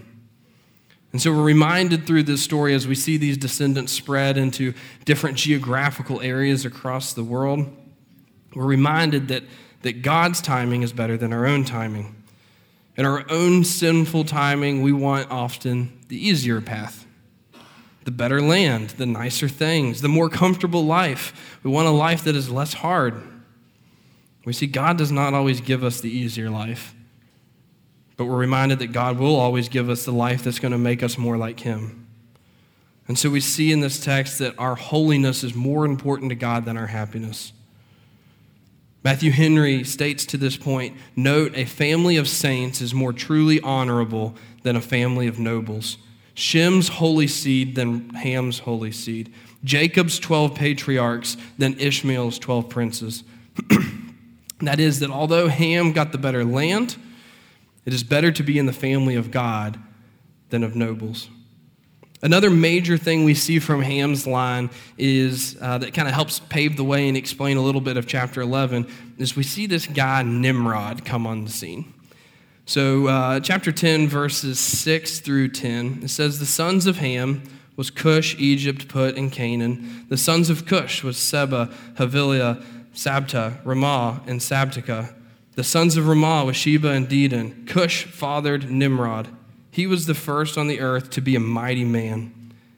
And 1.12 1.22
so 1.22 1.32
we're 1.32 1.42
reminded 1.42 2.06
through 2.06 2.24
this 2.24 2.42
story 2.42 2.74
as 2.74 2.88
we 2.88 2.94
see 2.94 3.16
these 3.16 3.36
descendants 3.36 3.92
spread 3.92 4.36
into 4.36 4.74
different 5.04 5.36
geographical 5.36 6.20
areas 6.20 6.64
across 6.64 7.12
the 7.12 7.22
world, 7.22 7.66
we're 8.54 8.66
reminded 8.66 9.28
that, 9.28 9.44
that 9.82 10.02
God's 10.02 10.40
timing 10.40 10.82
is 10.82 10.92
better 10.92 11.16
than 11.16 11.32
our 11.32 11.46
own 11.46 11.64
timing. 11.64 12.16
In 12.96 13.06
our 13.06 13.24
own 13.30 13.64
sinful 13.64 14.24
timing, 14.24 14.82
we 14.82 14.92
want 14.92 15.30
often 15.30 16.00
the 16.08 16.16
easier 16.16 16.60
path 16.60 17.03
the 18.04 18.10
better 18.10 18.40
land, 18.40 18.90
the 18.90 19.06
nicer 19.06 19.48
things, 19.48 20.00
the 20.00 20.08
more 20.08 20.28
comfortable 20.28 20.84
life. 20.84 21.58
We 21.62 21.70
want 21.70 21.88
a 21.88 21.92
life 21.92 22.24
that 22.24 22.36
is 22.36 22.50
less 22.50 22.74
hard. 22.74 23.22
We 24.44 24.52
see 24.52 24.66
God 24.66 24.98
does 24.98 25.10
not 25.10 25.32
always 25.32 25.60
give 25.60 25.82
us 25.82 26.00
the 26.00 26.10
easier 26.10 26.50
life, 26.50 26.94
but 28.16 28.26
we're 28.26 28.36
reminded 28.36 28.78
that 28.80 28.92
God 28.92 29.18
will 29.18 29.36
always 29.36 29.68
give 29.68 29.88
us 29.88 30.04
the 30.04 30.12
life 30.12 30.44
that's 30.44 30.58
going 30.58 30.72
to 30.72 30.78
make 30.78 31.02
us 31.02 31.16
more 31.16 31.38
like 31.38 31.60
Him. 31.60 32.06
And 33.08 33.18
so 33.18 33.30
we 33.30 33.40
see 33.40 33.72
in 33.72 33.80
this 33.80 34.02
text 34.02 34.38
that 34.38 34.58
our 34.58 34.74
holiness 34.74 35.44
is 35.44 35.54
more 35.54 35.84
important 35.84 36.30
to 36.30 36.34
God 36.34 36.64
than 36.64 36.76
our 36.76 36.86
happiness. 36.86 37.52
Matthew 39.02 39.30
Henry 39.30 39.84
states 39.84 40.24
to 40.26 40.38
this 40.38 40.56
point 40.56 40.96
Note, 41.14 41.52
a 41.54 41.66
family 41.66 42.16
of 42.16 42.28
saints 42.28 42.80
is 42.80 42.94
more 42.94 43.12
truly 43.12 43.60
honorable 43.60 44.34
than 44.62 44.76
a 44.76 44.80
family 44.80 45.26
of 45.26 45.38
nobles. 45.38 45.98
Shem's 46.34 46.88
holy 46.88 47.28
seed 47.28 47.74
than 47.76 48.10
Ham's 48.10 48.60
holy 48.60 48.92
seed, 48.92 49.32
Jacob's 49.62 50.18
12 50.18 50.54
patriarchs 50.54 51.36
than 51.56 51.78
Ishmael's 51.78 52.38
12 52.38 52.68
princes. 52.68 53.24
that 54.60 54.80
is, 54.80 55.00
that 55.00 55.10
although 55.10 55.48
Ham 55.48 55.92
got 55.92 56.12
the 56.12 56.18
better 56.18 56.44
land, 56.44 56.96
it 57.86 57.92
is 57.92 58.02
better 58.02 58.32
to 58.32 58.42
be 58.42 58.58
in 58.58 58.66
the 58.66 58.72
family 58.72 59.14
of 59.14 59.30
God 59.30 59.78
than 60.50 60.64
of 60.64 60.74
nobles. 60.74 61.28
Another 62.22 62.48
major 62.48 62.96
thing 62.96 63.24
we 63.24 63.34
see 63.34 63.58
from 63.58 63.82
Ham's 63.82 64.26
line 64.26 64.70
is 64.96 65.56
uh, 65.60 65.78
that 65.78 65.92
kind 65.92 66.08
of 66.08 66.14
helps 66.14 66.40
pave 66.40 66.76
the 66.76 66.84
way 66.84 67.06
and 67.06 67.16
explain 67.16 67.58
a 67.58 67.60
little 67.60 67.82
bit 67.82 67.96
of 67.96 68.06
chapter 68.06 68.40
11 68.40 68.86
is 69.18 69.36
we 69.36 69.42
see 69.42 69.66
this 69.66 69.86
guy 69.86 70.22
Nimrod 70.22 71.04
come 71.04 71.26
on 71.26 71.44
the 71.44 71.50
scene. 71.50 71.93
So, 72.66 73.08
uh, 73.08 73.40
chapter 73.40 73.70
10, 73.70 74.08
verses 74.08 74.58
6 74.58 75.20
through 75.20 75.48
10, 75.48 76.00
it 76.04 76.08
says, 76.08 76.38
The 76.38 76.46
sons 76.46 76.86
of 76.86 76.96
Ham 76.96 77.42
was 77.76 77.90
Cush, 77.90 78.36
Egypt, 78.38 78.88
Put, 78.88 79.16
and 79.16 79.30
Canaan. 79.30 80.06
The 80.08 80.16
sons 80.16 80.48
of 80.48 80.64
Cush 80.64 81.02
was 81.02 81.18
Seba, 81.18 81.70
Havilah, 81.98 82.64
Sabtah, 82.94 83.62
Raamah, 83.64 84.26
and 84.26 84.40
Sabteca. 84.40 85.14
The 85.56 85.64
sons 85.64 85.98
of 85.98 86.04
Raamah 86.04 86.46
was 86.46 86.56
Sheba 86.56 86.88
and 86.88 87.06
Dedan. 87.06 87.66
Cush 87.66 88.04
fathered 88.04 88.70
Nimrod. 88.70 89.28
He 89.70 89.86
was 89.86 90.06
the 90.06 90.14
first 90.14 90.56
on 90.56 90.66
the 90.66 90.80
earth 90.80 91.10
to 91.10 91.20
be 91.20 91.36
a 91.36 91.40
mighty 91.40 91.84
man. 91.84 92.32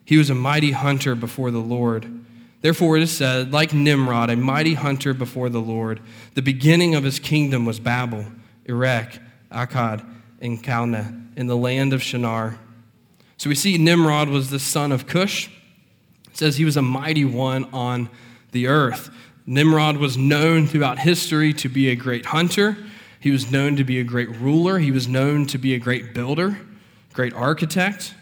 He 0.04 0.18
was 0.18 0.30
a 0.30 0.34
mighty 0.34 0.72
hunter 0.72 1.14
before 1.14 1.52
the 1.52 1.58
Lord. 1.58 2.24
Therefore, 2.60 2.96
it 2.96 3.04
is 3.04 3.16
said, 3.16 3.52
like 3.52 3.72
Nimrod, 3.72 4.30
a 4.30 4.36
mighty 4.36 4.74
hunter 4.74 5.14
before 5.14 5.48
the 5.48 5.60
Lord, 5.60 6.00
the 6.34 6.42
beginning 6.42 6.96
of 6.96 7.04
his 7.04 7.20
kingdom 7.20 7.64
was 7.64 7.78
Babel, 7.78 8.24
Erech, 8.68 9.20
Akkad, 9.56 10.06
and 10.40 10.62
Calneh, 10.62 11.36
in 11.36 11.46
the 11.46 11.56
land 11.56 11.92
of 11.92 12.02
Shinar. 12.02 12.58
So 13.38 13.48
we 13.48 13.54
see 13.54 13.78
Nimrod 13.78 14.28
was 14.28 14.50
the 14.50 14.58
son 14.58 14.92
of 14.92 15.06
Cush. 15.06 15.48
It 16.28 16.36
says 16.36 16.56
he 16.56 16.64
was 16.64 16.76
a 16.76 16.82
mighty 16.82 17.24
one 17.24 17.64
on 17.72 18.10
the 18.52 18.66
earth. 18.66 19.10
Nimrod 19.46 19.96
was 19.96 20.16
known 20.16 20.66
throughout 20.66 20.98
history 20.98 21.52
to 21.54 21.68
be 21.68 21.88
a 21.88 21.96
great 21.96 22.26
hunter. 22.26 22.76
He 23.20 23.30
was 23.30 23.50
known 23.50 23.76
to 23.76 23.84
be 23.84 23.98
a 23.98 24.04
great 24.04 24.28
ruler. 24.36 24.78
He 24.78 24.90
was 24.90 25.08
known 25.08 25.46
to 25.46 25.58
be 25.58 25.74
a 25.74 25.78
great 25.78 26.14
builder, 26.14 26.58
great 27.12 27.32
architect. 27.32 28.14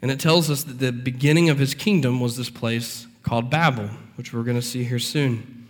And 0.00 0.10
it 0.10 0.18
tells 0.18 0.50
us 0.50 0.64
that 0.64 0.78
the 0.78 0.92
beginning 0.92 1.48
of 1.48 1.58
his 1.58 1.74
kingdom 1.74 2.20
was 2.20 2.36
this 2.36 2.50
place 2.50 3.06
called 3.22 3.50
Babel, 3.50 3.88
which 4.16 4.32
we're 4.32 4.42
going 4.42 4.56
to 4.56 4.62
see 4.62 4.84
here 4.84 4.98
soon. 4.98 5.61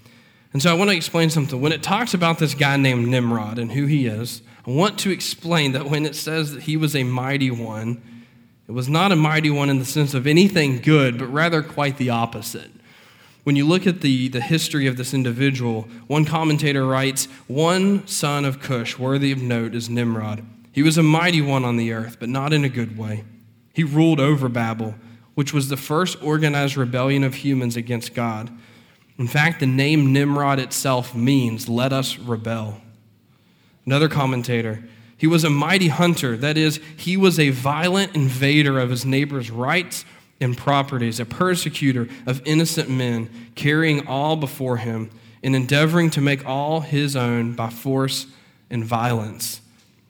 And 0.52 0.60
so 0.60 0.70
I 0.70 0.74
want 0.74 0.90
to 0.90 0.96
explain 0.96 1.30
something. 1.30 1.60
When 1.60 1.72
it 1.72 1.82
talks 1.82 2.14
about 2.14 2.38
this 2.38 2.54
guy 2.54 2.76
named 2.76 3.08
Nimrod 3.08 3.58
and 3.58 3.72
who 3.72 3.86
he 3.86 4.06
is, 4.06 4.42
I 4.66 4.70
want 4.70 4.98
to 5.00 5.10
explain 5.10 5.72
that 5.72 5.86
when 5.86 6.04
it 6.04 6.14
says 6.14 6.52
that 6.52 6.64
he 6.64 6.76
was 6.76 6.94
a 6.94 7.04
mighty 7.04 7.50
one, 7.50 8.02
it 8.68 8.72
was 8.72 8.88
not 8.88 9.12
a 9.12 9.16
mighty 9.16 9.50
one 9.50 9.70
in 9.70 9.78
the 9.78 9.84
sense 9.84 10.14
of 10.14 10.26
anything 10.26 10.78
good, 10.78 11.18
but 11.18 11.26
rather 11.26 11.62
quite 11.62 11.96
the 11.96 12.10
opposite. 12.10 12.70
When 13.44 13.56
you 13.56 13.66
look 13.66 13.86
at 13.88 14.02
the, 14.02 14.28
the 14.28 14.40
history 14.40 14.86
of 14.86 14.96
this 14.96 15.12
individual, 15.12 15.88
one 16.06 16.24
commentator 16.24 16.86
writes, 16.86 17.26
One 17.48 18.06
son 18.06 18.44
of 18.44 18.60
Cush, 18.60 18.98
worthy 18.98 19.32
of 19.32 19.42
note, 19.42 19.74
is 19.74 19.90
Nimrod. 19.90 20.44
He 20.70 20.82
was 20.82 20.96
a 20.96 21.02
mighty 21.02 21.40
one 21.40 21.64
on 21.64 21.76
the 21.76 21.92
earth, 21.92 22.18
but 22.20 22.28
not 22.28 22.52
in 22.52 22.64
a 22.64 22.68
good 22.68 22.96
way. 22.96 23.24
He 23.74 23.82
ruled 23.82 24.20
over 24.20 24.48
Babel, 24.48 24.94
which 25.34 25.52
was 25.52 25.68
the 25.68 25.76
first 25.76 26.22
organized 26.22 26.76
rebellion 26.76 27.24
of 27.24 27.36
humans 27.36 27.76
against 27.76 28.14
God. 28.14 28.50
In 29.22 29.28
fact, 29.28 29.60
the 29.60 29.66
name 29.66 30.12
Nimrod 30.12 30.58
itself 30.58 31.14
means, 31.14 31.68
let 31.68 31.92
us 31.92 32.18
rebel. 32.18 32.80
Another 33.86 34.08
commentator, 34.08 34.82
he 35.16 35.28
was 35.28 35.44
a 35.44 35.48
mighty 35.48 35.86
hunter. 35.86 36.36
That 36.36 36.58
is, 36.58 36.80
he 36.96 37.16
was 37.16 37.38
a 37.38 37.50
violent 37.50 38.16
invader 38.16 38.80
of 38.80 38.90
his 38.90 39.06
neighbor's 39.06 39.48
rights 39.48 40.04
and 40.40 40.58
properties, 40.58 41.20
a 41.20 41.24
persecutor 41.24 42.08
of 42.26 42.42
innocent 42.44 42.90
men, 42.90 43.30
carrying 43.54 44.08
all 44.08 44.34
before 44.34 44.78
him 44.78 45.08
and 45.40 45.54
endeavoring 45.54 46.10
to 46.10 46.20
make 46.20 46.44
all 46.44 46.80
his 46.80 47.14
own 47.14 47.52
by 47.52 47.70
force 47.70 48.26
and 48.70 48.84
violence. 48.84 49.60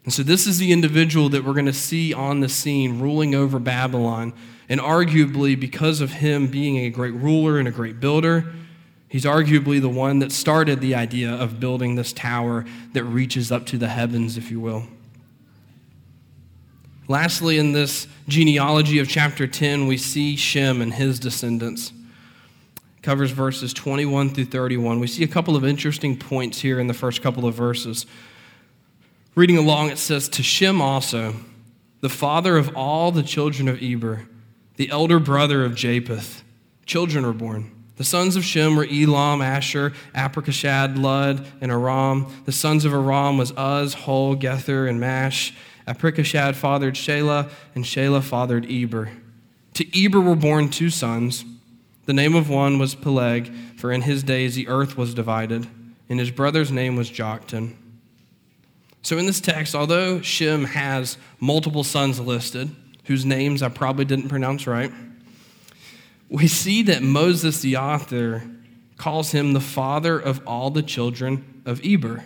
And 0.04 0.14
so, 0.14 0.22
this 0.22 0.46
is 0.46 0.56
the 0.56 0.72
individual 0.72 1.28
that 1.28 1.44
we're 1.44 1.52
going 1.52 1.66
to 1.66 1.74
see 1.74 2.14
on 2.14 2.40
the 2.40 2.48
scene 2.48 2.98
ruling 2.98 3.34
over 3.34 3.58
Babylon. 3.58 4.32
And 4.70 4.80
arguably, 4.80 5.60
because 5.60 6.00
of 6.00 6.12
him 6.12 6.46
being 6.46 6.78
a 6.78 6.88
great 6.88 7.12
ruler 7.12 7.58
and 7.58 7.68
a 7.68 7.70
great 7.70 8.00
builder, 8.00 8.54
He's 9.12 9.26
arguably 9.26 9.78
the 9.78 9.90
one 9.90 10.20
that 10.20 10.32
started 10.32 10.80
the 10.80 10.94
idea 10.94 11.30
of 11.30 11.60
building 11.60 11.96
this 11.96 12.14
tower 12.14 12.64
that 12.94 13.04
reaches 13.04 13.52
up 13.52 13.66
to 13.66 13.76
the 13.76 13.88
heavens, 13.88 14.38
if 14.38 14.50
you 14.50 14.58
will. 14.58 14.84
Lastly, 17.08 17.58
in 17.58 17.72
this 17.72 18.06
genealogy 18.26 19.00
of 19.00 19.10
chapter 19.10 19.46
10, 19.46 19.86
we 19.86 19.98
see 19.98 20.34
Shem 20.34 20.80
and 20.80 20.94
his 20.94 21.20
descendants. 21.20 21.92
Covers 23.02 23.32
verses 23.32 23.74
21 23.74 24.30
through 24.30 24.46
31. 24.46 24.98
We 24.98 25.06
see 25.06 25.24
a 25.24 25.28
couple 25.28 25.56
of 25.56 25.64
interesting 25.66 26.16
points 26.16 26.62
here 26.62 26.80
in 26.80 26.86
the 26.86 26.94
first 26.94 27.20
couple 27.20 27.44
of 27.44 27.54
verses. 27.54 28.06
Reading 29.34 29.58
along, 29.58 29.90
it 29.90 29.98
says, 29.98 30.26
To 30.30 30.42
Shem 30.42 30.80
also, 30.80 31.34
the 32.00 32.08
father 32.08 32.56
of 32.56 32.74
all 32.74 33.12
the 33.12 33.22
children 33.22 33.68
of 33.68 33.82
Eber, 33.82 34.26
the 34.76 34.88
elder 34.88 35.18
brother 35.18 35.66
of 35.66 35.74
Japheth, 35.74 36.42
children 36.86 37.26
were 37.26 37.34
born. 37.34 37.72
The 37.96 38.04
sons 38.04 38.36
of 38.36 38.44
Shem 38.44 38.76
were 38.76 38.86
Elam, 38.90 39.42
Asher, 39.42 39.92
Arpachshad, 40.14 40.98
Lud, 40.98 41.46
and 41.60 41.70
Aram. 41.70 42.26
The 42.46 42.52
sons 42.52 42.84
of 42.84 42.92
Aram 42.92 43.36
was 43.36 43.52
Uz, 43.52 43.94
Hul, 43.94 44.34
Gether, 44.34 44.86
and 44.86 44.98
Mash. 44.98 45.54
Arpachshad 45.86 46.54
fathered 46.54 46.94
Shelah, 46.94 47.50
and 47.74 47.84
Shelah 47.84 48.22
fathered 48.22 48.70
Eber. 48.70 49.10
To 49.74 50.04
Eber 50.04 50.20
were 50.20 50.36
born 50.36 50.68
two 50.68 50.90
sons. 50.90 51.44
The 52.06 52.12
name 52.12 52.34
of 52.34 52.48
one 52.48 52.78
was 52.78 52.94
Peleg, 52.94 53.52
for 53.76 53.92
in 53.92 54.02
his 54.02 54.22
days 54.22 54.54
the 54.54 54.68
earth 54.68 54.96
was 54.96 55.14
divided, 55.14 55.66
and 56.08 56.18
his 56.18 56.30
brother's 56.30 56.72
name 56.72 56.96
was 56.96 57.10
Joktan. 57.10 57.76
So 59.02 59.18
in 59.18 59.26
this 59.26 59.40
text, 59.40 59.74
although 59.74 60.20
Shem 60.20 60.64
has 60.64 61.18
multiple 61.40 61.84
sons 61.84 62.20
listed, 62.20 62.74
whose 63.04 63.24
names 63.24 63.62
I 63.62 63.68
probably 63.68 64.04
didn't 64.04 64.28
pronounce 64.28 64.66
right, 64.66 64.92
we 66.32 66.48
see 66.48 66.82
that 66.84 67.02
Moses, 67.02 67.60
the 67.60 67.76
author, 67.76 68.42
calls 68.96 69.32
him 69.32 69.52
the 69.52 69.60
father 69.60 70.18
of 70.18 70.40
all 70.46 70.70
the 70.70 70.82
children 70.82 71.62
of 71.66 71.80
Eber. 71.84 72.24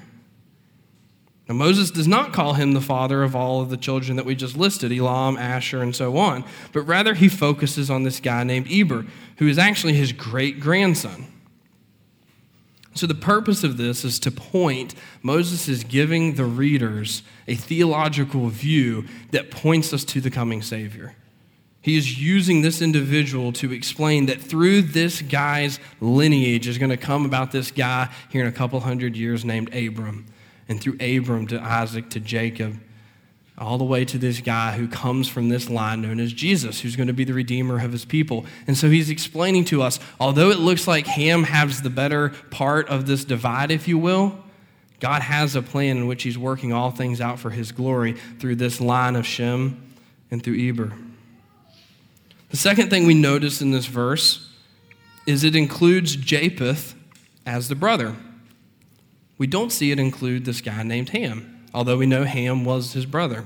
Now, 1.49 1.57
Moses 1.57 1.91
does 1.91 2.07
not 2.07 2.33
call 2.33 2.55
him 2.55 2.73
the 2.73 2.81
father 2.81 3.25
of 3.25 3.35
all 3.35 3.61
of 3.61 3.69
the 3.69 3.77
children 3.77 4.17
that 4.17 4.25
we 4.25 4.37
just 4.37 4.57
listed, 4.57 4.93
Elam, 4.93 5.37
Asher, 5.37 5.83
and 5.83 5.95
so 5.95 6.17
on, 6.17 6.45
but 6.73 6.83
rather 6.83 7.15
he 7.15 7.29
focuses 7.29 7.91
on 7.91 8.05
this 8.05 8.21
guy 8.21 8.45
named 8.45 8.71
Eber, 8.71 9.07
who 9.39 9.49
is 9.49 9.59
actually 9.59 9.95
his 9.95 10.13
great 10.13 10.61
grandson. 10.61 11.27
So, 12.95 13.07
the 13.07 13.15
purpose 13.15 13.63
of 13.63 13.77
this 13.77 14.05
is 14.05 14.19
to 14.21 14.31
point, 14.31 14.95
Moses 15.23 15.69
is 15.69 15.85
giving 15.85 16.35
the 16.35 16.47
readers 16.47 17.23
a 17.47 17.55
theological 17.55 18.49
view 18.49 19.05
that 19.33 19.51
points 19.51 19.93
us 19.93 20.05
to 20.05 20.21
the 20.21 20.31
coming 20.31 20.63
Savior. 20.63 21.15
He 21.87 21.97
is 21.97 22.21
using 22.21 22.63
this 22.63 22.83
individual 22.83 23.53
to 23.53 23.73
explain 23.73 24.27
that 24.27 24.41
through 24.41 24.83
this 24.83 25.23
guy's 25.23 25.79
lineage 26.01 26.67
is 26.67 26.79
going 26.79 26.91
to 26.91 26.97
come 26.97 27.25
about 27.25 27.53
this 27.53 27.71
guy 27.71 28.09
here 28.29 28.41
in 28.41 28.49
a 28.49 28.53
couple 28.53 28.81
hundred 28.81 29.17
years 29.17 29.45
named 29.45 29.73
Abram. 29.73 30.27
And 30.69 30.81
through 30.81 30.95
Abram 30.95 31.47
to 31.47 31.63
Isaac 31.63 32.11
to 32.11 32.19
Jacob, 32.19 32.81
all 33.57 33.79
the 33.79 33.85
way 33.85 34.05
to 34.05 34.19
this 34.19 34.41
guy 34.41 34.73
who 34.73 34.89
comes 34.89 35.29
from 35.29 35.49
this 35.49 35.71
line 35.71 36.03
known 36.03 36.19
as 36.19 36.33
Jesus, 36.33 36.81
who's 36.81 36.97
going 36.97 37.07
to 37.07 37.13
be 37.13 37.23
the 37.23 37.35
redeemer 37.35 37.81
of 37.81 37.93
his 37.93 38.05
people. 38.05 38.47
And 38.67 38.77
so 38.77 38.91
he's 38.91 39.09
explaining 39.09 39.65
to 39.67 39.81
us, 39.81 40.01
although 40.19 40.51
it 40.51 40.59
looks 40.59 40.89
like 40.89 41.07
Ham 41.07 41.45
has 41.45 41.83
the 41.83 41.89
better 41.89 42.31
part 42.51 42.89
of 42.89 43.07
this 43.07 43.25
divide, 43.25 43.71
if 43.71 43.87
you 43.87 43.97
will, 43.97 44.37
God 44.99 45.23
has 45.23 45.55
a 45.55 45.63
plan 45.63 45.99
in 45.99 46.09
which 46.09 46.25
he's 46.25 46.37
working 46.37 46.73
all 46.73 46.91
things 46.91 47.21
out 47.21 47.39
for 47.39 47.51
his 47.51 47.71
glory 47.71 48.15
through 48.41 48.57
this 48.57 48.81
line 48.81 49.15
of 49.15 49.25
Shem 49.25 49.95
and 50.33 50.43
through 50.43 50.59
Eber. 50.69 50.93
The 52.51 52.57
second 52.57 52.91
thing 52.91 53.07
we 53.07 53.15
notice 53.15 53.61
in 53.61 53.73
this 53.73 53.87
verse 53.87 54.49
is 55.27 55.43
it 55.43 55.57
includes 55.57 56.15
Japheth 56.15 56.95
as 57.45 57.69
the 57.69 57.75
brother. 57.75 58.15
We 59.39 59.47
don't 59.47 59.71
see 59.71 59.91
it 59.91 59.99
include 59.99 60.45
this 60.45 60.61
guy 60.61 60.83
named 60.83 61.11
Ham, 61.11 61.67
although 61.75 61.99
we 61.99 62.07
know 62.07 62.25
Ham 62.25 62.65
was 62.65 62.93
his 62.93 63.05
brother. 63.05 63.45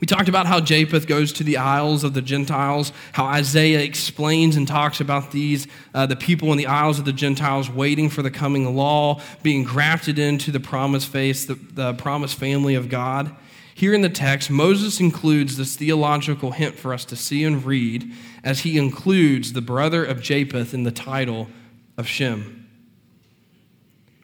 We 0.00 0.06
talked 0.06 0.28
about 0.28 0.46
how 0.46 0.60
Japheth 0.60 1.06
goes 1.06 1.32
to 1.34 1.44
the 1.44 1.56
isles 1.56 2.04
of 2.04 2.12
the 2.12 2.20
Gentiles, 2.20 2.92
how 3.12 3.24
Isaiah 3.24 3.80
explains 3.80 4.56
and 4.56 4.68
talks 4.68 5.00
about 5.00 5.32
these, 5.32 5.66
uh, 5.94 6.04
the 6.04 6.16
people 6.16 6.52
in 6.52 6.58
the 6.58 6.66
isles 6.66 6.98
of 6.98 7.06
the 7.06 7.14
Gentiles 7.14 7.70
waiting 7.70 8.10
for 8.10 8.20
the 8.20 8.30
coming 8.30 8.76
law, 8.76 9.22
being 9.42 9.64
grafted 9.64 10.18
into 10.18 10.50
the 10.50 10.60
promised 10.60 11.08
face, 11.08 11.46
the, 11.46 11.54
the 11.54 11.94
promised 11.94 12.38
family 12.38 12.74
of 12.74 12.90
God. 12.90 13.34
Here 13.76 13.92
in 13.92 14.00
the 14.00 14.08
text, 14.08 14.48
Moses 14.48 15.00
includes 15.00 15.58
this 15.58 15.76
theological 15.76 16.52
hint 16.52 16.78
for 16.78 16.94
us 16.94 17.04
to 17.04 17.14
see 17.14 17.44
and 17.44 17.62
read 17.62 18.10
as 18.42 18.60
he 18.60 18.78
includes 18.78 19.52
the 19.52 19.60
brother 19.60 20.02
of 20.02 20.22
Japheth 20.22 20.72
in 20.72 20.84
the 20.84 20.90
title 20.90 21.48
of 21.98 22.08
Shem. 22.08 22.66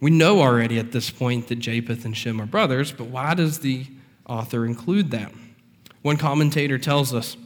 We 0.00 0.10
know 0.10 0.40
already 0.40 0.78
at 0.78 0.92
this 0.92 1.10
point 1.10 1.48
that 1.48 1.58
Japheth 1.58 2.06
and 2.06 2.16
Shem 2.16 2.40
are 2.40 2.46
brothers, 2.46 2.92
but 2.92 3.08
why 3.08 3.34
does 3.34 3.58
the 3.58 3.84
author 4.26 4.64
include 4.64 5.10
that? 5.10 5.30
One 6.00 6.16
commentator 6.16 6.78
tells 6.78 7.12
us, 7.12 7.36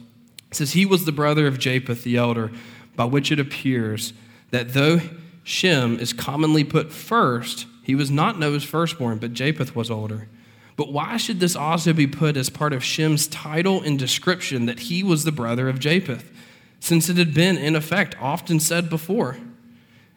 says 0.51 0.71
he 0.71 0.85
was 0.85 1.03
the 1.03 1.11
brother 1.11 1.45
of 1.45 1.59
Japheth 1.59 2.05
the 2.05 2.15
elder, 2.15 2.53
by 2.95 3.03
which 3.03 3.33
it 3.33 3.39
appears 3.41 4.13
that 4.51 4.73
though 4.73 5.01
Shem 5.43 5.99
is 5.99 6.13
commonly 6.13 6.63
put 6.63 6.93
first, 6.93 7.65
he 7.83 7.95
was 7.95 8.09
not 8.09 8.39
Noah's 8.39 8.63
firstborn, 8.63 9.17
but 9.17 9.33
Japheth 9.33 9.75
was 9.75 9.91
older. 9.91 10.29
But 10.77 10.93
why 10.93 11.17
should 11.17 11.39
this 11.39 11.55
also 11.55 11.91
be 11.91 12.07
put 12.07 12.37
as 12.37 12.49
part 12.49 12.71
of 12.71 12.83
Shem's 12.83 13.27
title 13.27 13.81
and 13.81 13.97
description 13.99 14.67
that 14.67 14.79
he 14.79 15.03
was 15.03 15.23
the 15.23 15.31
brother 15.31 15.67
of 15.67 15.79
Japheth, 15.79 16.31
since 16.79 17.09
it 17.09 17.17
had 17.17 17.33
been, 17.33 17.57
in 17.57 17.75
effect, 17.75 18.15
often 18.21 18.59
said 18.59 18.89
before? 18.89 19.37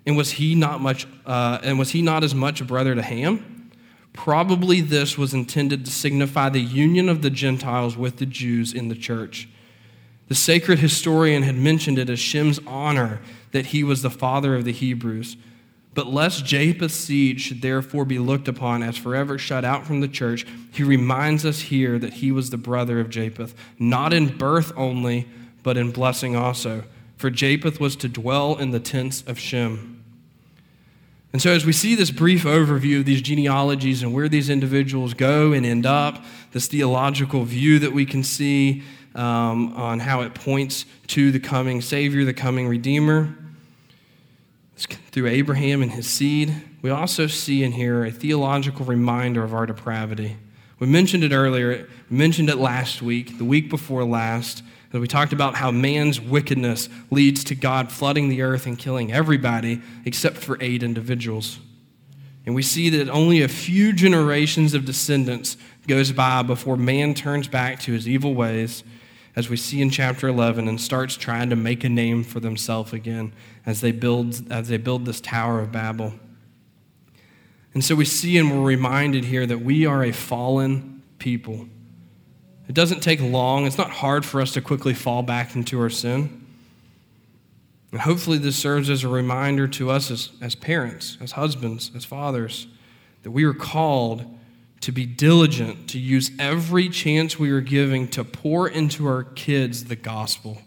And 0.06 0.16
was 0.16 0.32
he 0.32 0.54
not 0.54 0.80
much? 0.80 1.06
Uh, 1.26 1.58
and 1.62 1.78
was 1.78 1.90
he 1.90 2.02
not 2.02 2.22
as 2.22 2.34
much 2.34 2.60
a 2.60 2.64
brother 2.64 2.94
to 2.94 3.02
Ham? 3.02 3.70
Probably 4.12 4.82
this 4.82 5.16
was 5.16 5.32
intended 5.32 5.86
to 5.86 5.90
signify 5.90 6.50
the 6.50 6.60
union 6.60 7.08
of 7.08 7.22
the 7.22 7.30
Gentiles 7.30 7.96
with 7.96 8.18
the 8.18 8.26
Jews 8.26 8.74
in 8.74 8.88
the 8.88 8.94
church. 8.94 9.48
The 10.28 10.34
sacred 10.34 10.78
historian 10.78 11.42
had 11.42 11.56
mentioned 11.56 11.98
it 11.98 12.10
as 12.10 12.20
Shem's 12.20 12.60
honor 12.66 13.20
that 13.52 13.66
he 13.66 13.82
was 13.82 14.02
the 14.02 14.10
father 14.10 14.54
of 14.54 14.64
the 14.64 14.72
Hebrews. 14.72 15.36
But 15.92 16.06
lest 16.06 16.44
Japheth's 16.44 16.94
seed 16.94 17.40
should 17.40 17.62
therefore 17.62 18.04
be 18.04 18.18
looked 18.18 18.46
upon 18.46 18.82
as 18.82 18.96
forever 18.96 19.38
shut 19.38 19.64
out 19.64 19.86
from 19.86 20.00
the 20.00 20.08
church, 20.08 20.46
he 20.72 20.84
reminds 20.84 21.44
us 21.44 21.60
here 21.62 21.98
that 21.98 22.14
he 22.14 22.30
was 22.30 22.50
the 22.50 22.56
brother 22.56 23.00
of 23.00 23.10
Japheth, 23.10 23.54
not 23.78 24.12
in 24.12 24.36
birth 24.36 24.72
only, 24.76 25.26
but 25.62 25.76
in 25.76 25.90
blessing 25.90 26.36
also. 26.36 26.84
For 27.16 27.28
Japheth 27.28 27.80
was 27.80 27.96
to 27.96 28.08
dwell 28.08 28.56
in 28.56 28.70
the 28.70 28.80
tents 28.80 29.22
of 29.26 29.38
Shem. 29.38 30.02
And 31.32 31.40
so, 31.40 31.52
as 31.52 31.64
we 31.64 31.72
see 31.72 31.94
this 31.94 32.10
brief 32.10 32.44
overview 32.44 33.00
of 33.00 33.04
these 33.04 33.22
genealogies 33.22 34.02
and 34.02 34.12
where 34.12 34.28
these 34.28 34.50
individuals 34.50 35.14
go 35.14 35.52
and 35.52 35.64
end 35.64 35.86
up, 35.86 36.24
this 36.52 36.66
theological 36.66 37.44
view 37.44 37.78
that 37.80 37.92
we 37.92 38.04
can 38.04 38.24
see 38.24 38.82
um, 39.14 39.72
on 39.74 40.00
how 40.00 40.22
it 40.22 40.34
points 40.34 40.86
to 41.08 41.30
the 41.30 41.38
coming 41.38 41.82
Savior, 41.82 42.24
the 42.24 42.34
coming 42.34 42.66
Redeemer, 42.66 43.36
through 44.86 45.26
Abraham 45.26 45.82
and 45.82 45.92
his 45.92 46.08
seed, 46.08 46.54
we 46.82 46.90
also 46.90 47.26
see 47.26 47.62
in 47.62 47.72
here 47.72 48.04
a 48.04 48.10
theological 48.10 48.84
reminder 48.84 49.42
of 49.42 49.54
our 49.54 49.66
depravity. 49.66 50.36
We 50.78 50.86
mentioned 50.86 51.24
it 51.24 51.32
earlier, 51.32 51.88
we 52.10 52.16
mentioned 52.16 52.48
it 52.48 52.56
last 52.56 53.02
week, 53.02 53.38
the 53.38 53.44
week 53.44 53.68
before 53.68 54.04
last, 54.04 54.62
that 54.90 55.00
we 55.00 55.06
talked 55.06 55.32
about 55.32 55.54
how 55.54 55.70
man's 55.70 56.20
wickedness 56.20 56.88
leads 57.10 57.44
to 57.44 57.54
God 57.54 57.92
flooding 57.92 58.28
the 58.28 58.42
earth 58.42 58.66
and 58.66 58.78
killing 58.78 59.12
everybody 59.12 59.80
except 60.04 60.36
for 60.36 60.56
eight 60.60 60.82
individuals. 60.82 61.58
And 62.46 62.54
we 62.54 62.62
see 62.62 62.88
that 62.90 63.08
only 63.08 63.42
a 63.42 63.48
few 63.48 63.92
generations 63.92 64.74
of 64.74 64.84
descendants 64.84 65.56
goes 65.86 66.12
by 66.12 66.42
before 66.42 66.76
man 66.76 67.14
turns 67.14 67.46
back 67.46 67.80
to 67.80 67.92
his 67.92 68.08
evil 68.08 68.34
ways 68.34 68.82
as 69.36 69.48
we 69.48 69.56
see 69.56 69.80
in 69.80 69.90
chapter 69.90 70.28
11, 70.28 70.68
and 70.68 70.80
starts 70.80 71.16
trying 71.16 71.50
to 71.50 71.56
make 71.56 71.84
a 71.84 71.88
name 71.88 72.24
for 72.24 72.40
themselves 72.40 72.92
again 72.92 73.32
as 73.64 73.80
they 73.80 73.92
build, 73.92 74.50
as 74.52 74.68
they 74.68 74.76
build 74.76 75.04
this 75.04 75.20
Tower 75.20 75.60
of 75.60 75.70
Babel. 75.70 76.14
And 77.72 77.84
so 77.84 77.94
we 77.94 78.04
see 78.04 78.36
and 78.36 78.50
we're 78.50 78.66
reminded 78.66 79.24
here 79.24 79.46
that 79.46 79.58
we 79.60 79.86
are 79.86 80.04
a 80.04 80.12
fallen 80.12 81.02
people. 81.18 81.68
It 82.68 82.74
doesn't 82.74 83.00
take 83.00 83.20
long, 83.20 83.66
it's 83.66 83.78
not 83.78 83.90
hard 83.90 84.24
for 84.24 84.40
us 84.40 84.52
to 84.52 84.60
quickly 84.60 84.94
fall 84.94 85.22
back 85.22 85.54
into 85.54 85.80
our 85.80 85.90
sin. 85.90 86.46
And 87.92 88.00
hopefully, 88.00 88.38
this 88.38 88.56
serves 88.56 88.88
as 88.88 89.02
a 89.02 89.08
reminder 89.08 89.66
to 89.66 89.90
us 89.90 90.10
as, 90.10 90.30
as 90.40 90.54
parents, 90.54 91.18
as 91.20 91.32
husbands, 91.32 91.90
as 91.96 92.04
fathers, 92.04 92.68
that 93.22 93.32
we 93.32 93.44
are 93.44 93.54
called 93.54 94.24
to 94.80 94.92
be 94.92 95.04
diligent, 95.04 95.88
to 95.90 95.98
use 95.98 96.30
every 96.38 96.88
chance 96.88 97.38
we 97.38 97.50
are 97.50 97.60
giving 97.60 98.08
to 98.08 98.24
pour 98.24 98.68
into 98.68 99.06
our 99.06 99.24
kids 99.24 99.84
the 99.84 99.96
gospel. 99.96 100.58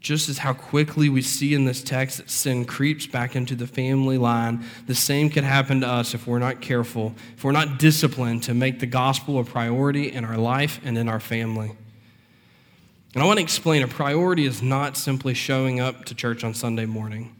Just 0.00 0.28
as 0.28 0.38
how 0.38 0.52
quickly 0.52 1.08
we 1.08 1.22
see 1.22 1.54
in 1.54 1.64
this 1.64 1.82
text 1.82 2.18
that 2.18 2.30
sin 2.30 2.64
creeps 2.64 3.06
back 3.06 3.34
into 3.34 3.56
the 3.56 3.66
family 3.66 4.16
line, 4.16 4.64
the 4.86 4.94
same 4.94 5.28
could 5.28 5.44
happen 5.44 5.80
to 5.80 5.88
us 5.88 6.14
if 6.14 6.26
we're 6.26 6.38
not 6.38 6.60
careful, 6.60 7.14
if 7.36 7.42
we're 7.42 7.52
not 7.52 7.78
disciplined 7.78 8.42
to 8.44 8.54
make 8.54 8.78
the 8.80 8.86
gospel 8.86 9.40
a 9.40 9.44
priority 9.44 10.12
in 10.12 10.24
our 10.24 10.36
life 10.36 10.80
and 10.84 10.96
in 10.96 11.08
our 11.08 11.20
family. 11.20 11.72
And 13.14 13.22
I 13.22 13.26
want 13.26 13.38
to 13.38 13.42
explain 13.42 13.82
a 13.82 13.88
priority 13.88 14.44
is 14.44 14.62
not 14.62 14.96
simply 14.96 15.34
showing 15.34 15.80
up 15.80 16.04
to 16.04 16.14
church 16.14 16.44
on 16.44 16.54
Sunday 16.54 16.86
morning. 16.86 17.34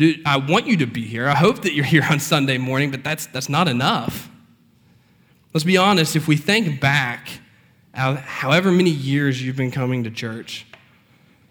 Dude, 0.00 0.22
I 0.24 0.38
want 0.38 0.66
you 0.66 0.78
to 0.78 0.86
be 0.86 1.02
here. 1.02 1.28
I 1.28 1.34
hope 1.34 1.60
that 1.60 1.74
you're 1.74 1.84
here 1.84 2.06
on 2.10 2.20
Sunday 2.20 2.56
morning, 2.56 2.90
but 2.90 3.04
that's, 3.04 3.26
that's 3.26 3.50
not 3.50 3.68
enough. 3.68 4.30
Let's 5.52 5.62
be 5.62 5.76
honest, 5.76 6.16
if 6.16 6.26
we 6.26 6.38
think 6.38 6.80
back, 6.80 7.28
however 7.92 8.72
many 8.72 8.88
years 8.88 9.42
you've 9.42 9.58
been 9.58 9.70
coming 9.70 10.04
to 10.04 10.10
church, 10.10 10.64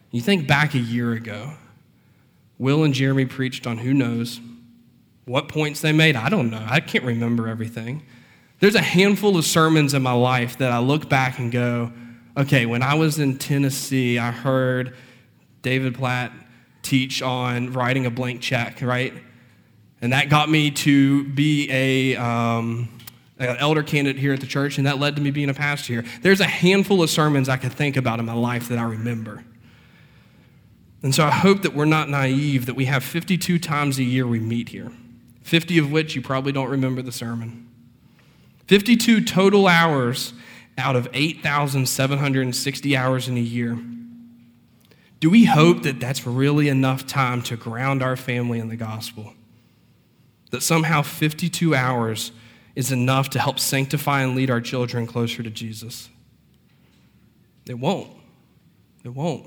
you 0.10 0.19
think 0.19 0.47
back 0.47 0.74
a 0.74 0.80
year 0.80 1.13
ago, 1.13 1.54
Will 2.58 2.84
and 2.84 2.91
Jeremy 2.91 3.28
preached 3.28 3.67
on 3.67 3.78
who 3.78 3.93
knows 3.93 4.41
what 5.26 5.47
points 5.47 5.82
they 5.82 5.91
made. 5.91 6.15
I 6.15 6.30
don't 6.30 6.50
know. 6.50 6.65
I 6.67 6.80
can't 6.80 7.04
remember 7.04 7.47
everything. 7.47 8.02
There's 8.62 8.74
a 8.74 8.82
handful 8.82 9.38
of 9.38 9.45
sermons 9.45 9.93
in 9.93 10.02
my 10.02 10.13
life 10.13 10.58
that 10.58 10.71
I 10.71 10.80
look 10.80 11.08
back 11.08 11.38
and 11.38 11.52
go, 11.52 11.91
okay, 12.36 12.65
when 12.65 12.82
I 12.82 12.95
was 12.95 13.19
in 13.19 13.38
Tennessee, 13.38 14.17
I 14.17 14.32
heard 14.32 14.95
David 15.62 15.93
Platt 15.93 16.32
teach 16.89 17.21
on 17.21 17.71
writing 17.71 18.06
a 18.06 18.10
blank 18.10 18.41
check, 18.41 18.82
right? 18.82 19.13
And 20.02 20.13
that 20.13 20.30
got 20.30 20.49
me 20.49 20.71
to 20.71 21.23
be 21.25 21.69
a, 21.69 22.15
um, 22.15 22.89
an 23.38 23.58
elder 23.58 23.84
candidate 23.84 24.19
here 24.19 24.34
at 24.34 24.39
the 24.39 24.47
church, 24.47 24.78
and 24.78 24.88
that 24.88 24.97
led 24.97 25.15
to 25.17 25.21
me 25.21 25.30
being 25.30 25.49
a 25.49 25.54
pastor 25.54 25.93
here. 25.93 26.06
There's 26.21 26.39
a 26.39 26.47
handful 26.47 27.04
of 27.04 27.10
sermons 27.10 27.47
I 27.47 27.58
could 27.58 27.73
think 27.73 27.95
about 27.95 28.19
in 28.19 28.25
my 28.25 28.34
life 28.34 28.69
that 28.69 28.80
I 28.80 28.84
remember. 28.84 29.43
And 31.04 31.13
so 31.13 31.25
I 31.25 31.32
hope 31.32 31.62
that 31.62 31.73
we're 31.73 31.86
not 31.86 32.10
naive, 32.10 32.65
that 32.65 32.75
we 32.75 32.86
have 32.86 33.04
52 33.04 33.60
times 33.60 33.99
a 33.99 34.04
year 34.04 34.25
we 34.28 34.39
meet 34.39 34.69
here, 34.69 34.91
50 35.43 35.78
of 35.78 35.91
which 35.91 36.15
you 36.15 36.21
probably 36.21 36.52
don't 36.52 36.69
remember 36.69 37.02
the 37.02 37.12
sermon. 37.12 37.69
52 38.67 39.23
total 39.23 39.67
hours 39.67 40.34
out 40.78 40.95
of 40.95 41.08
8,760 41.13 42.97
hours 42.97 43.28
in 43.28 43.38
a 43.38 43.41
year. 43.41 43.78
Do 45.19 45.29
we 45.29 45.45
hope 45.45 45.84
that 45.84 45.99
that's 45.99 46.25
really 46.25 46.69
enough 46.69 47.05
time 47.05 47.41
to 47.43 47.58
ground 47.58 48.01
our 48.01 48.15
family 48.15 48.60
in 48.60 48.69
the 48.69 48.77
gospel? 48.77 49.34
That 50.51 50.63
somehow 50.63 51.01
52 51.01 51.75
hours 51.75 52.32
is 52.75 52.91
enough 52.91 53.29
to 53.32 53.39
help 53.39 53.60
sanctify 53.60 54.21
and 54.21 54.36
lead 54.36 54.49
our 54.49 54.62
children 54.62 55.05
closer 55.05 55.43
to 55.43 55.49
Jesus? 55.49 56.10
It 57.67 57.77
won't. 57.77 58.12
It 59.03 59.10
won't. 59.10 59.45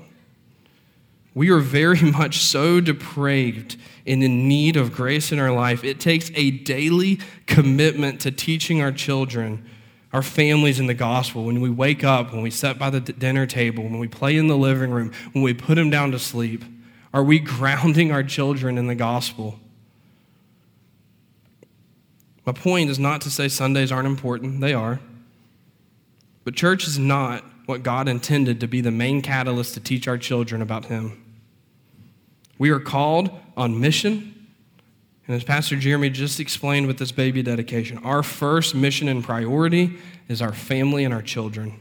We 1.33 1.49
are 1.49 1.59
very 1.59 2.01
much 2.11 2.37
so 2.37 2.79
depraved 2.79 3.77
and 4.05 4.23
in 4.23 4.47
need 4.47 4.77
of 4.77 4.93
grace 4.93 5.31
in 5.31 5.39
our 5.39 5.51
life. 5.51 5.83
It 5.83 5.99
takes 5.99 6.29
a 6.35 6.51
daily 6.51 7.19
commitment 7.47 8.21
to 8.21 8.31
teaching 8.31 8.81
our 8.81 8.91
children 8.91 9.67
our 10.13 10.21
families 10.21 10.79
in 10.79 10.85
the 10.85 10.93
gospel, 10.93 11.43
when 11.43 11.59
we 11.59 11.71
wake 11.71 12.03
up, 12.03 12.31
when 12.31 12.43
we 12.43 12.51
sit 12.51 12.77
by 12.77 12.91
the 12.91 12.99
dinner 12.99 13.47
table, 13.47 13.83
when 13.83 13.97
we 13.97 14.07
play 14.07 14.37
in 14.37 14.47
the 14.47 14.55
living 14.55 14.91
room, 14.91 15.11
when 15.33 15.43
we 15.43 15.55
put 15.55 15.75
them 15.75 15.89
down 15.89 16.11
to 16.11 16.19
sleep, 16.19 16.63
are 17.13 17.23
we 17.23 17.39
grounding 17.39 18.11
our 18.11 18.23
children 18.23 18.77
in 18.77 18.85
the 18.85 18.95
gospel? 18.95 19.59
My 22.45 22.51
point 22.51 22.89
is 22.91 22.99
not 22.99 23.21
to 23.21 23.31
say 23.31 23.47
Sundays 23.47 23.91
aren't 23.91 24.07
important, 24.07 24.61
they 24.61 24.73
are. 24.73 24.99
But 26.43 26.55
church 26.55 26.87
is 26.87 26.99
not 26.99 27.43
what 27.65 27.81
God 27.81 28.07
intended 28.07 28.59
to 28.59 28.67
be 28.67 28.81
the 28.81 28.91
main 28.91 29.21
catalyst 29.21 29.73
to 29.75 29.79
teach 29.79 30.07
our 30.07 30.17
children 30.17 30.61
about 30.61 30.85
Him. 30.85 31.23
We 32.59 32.69
are 32.69 32.79
called 32.79 33.31
on 33.57 33.79
mission 33.79 34.32
and 35.27 35.35
as 35.35 35.43
Pastor 35.43 35.77
Jeremy 35.77 36.09
just 36.09 36.39
explained 36.39 36.87
with 36.87 36.97
this 36.97 37.11
baby 37.11 37.41
dedication, 37.41 37.97
our 37.99 38.23
first 38.23 38.75
mission 38.75 39.07
and 39.07 39.23
priority 39.23 39.97
is 40.27 40.41
our 40.41 40.51
family 40.51 41.05
and 41.05 41.13
our 41.13 41.21
children. 41.21 41.79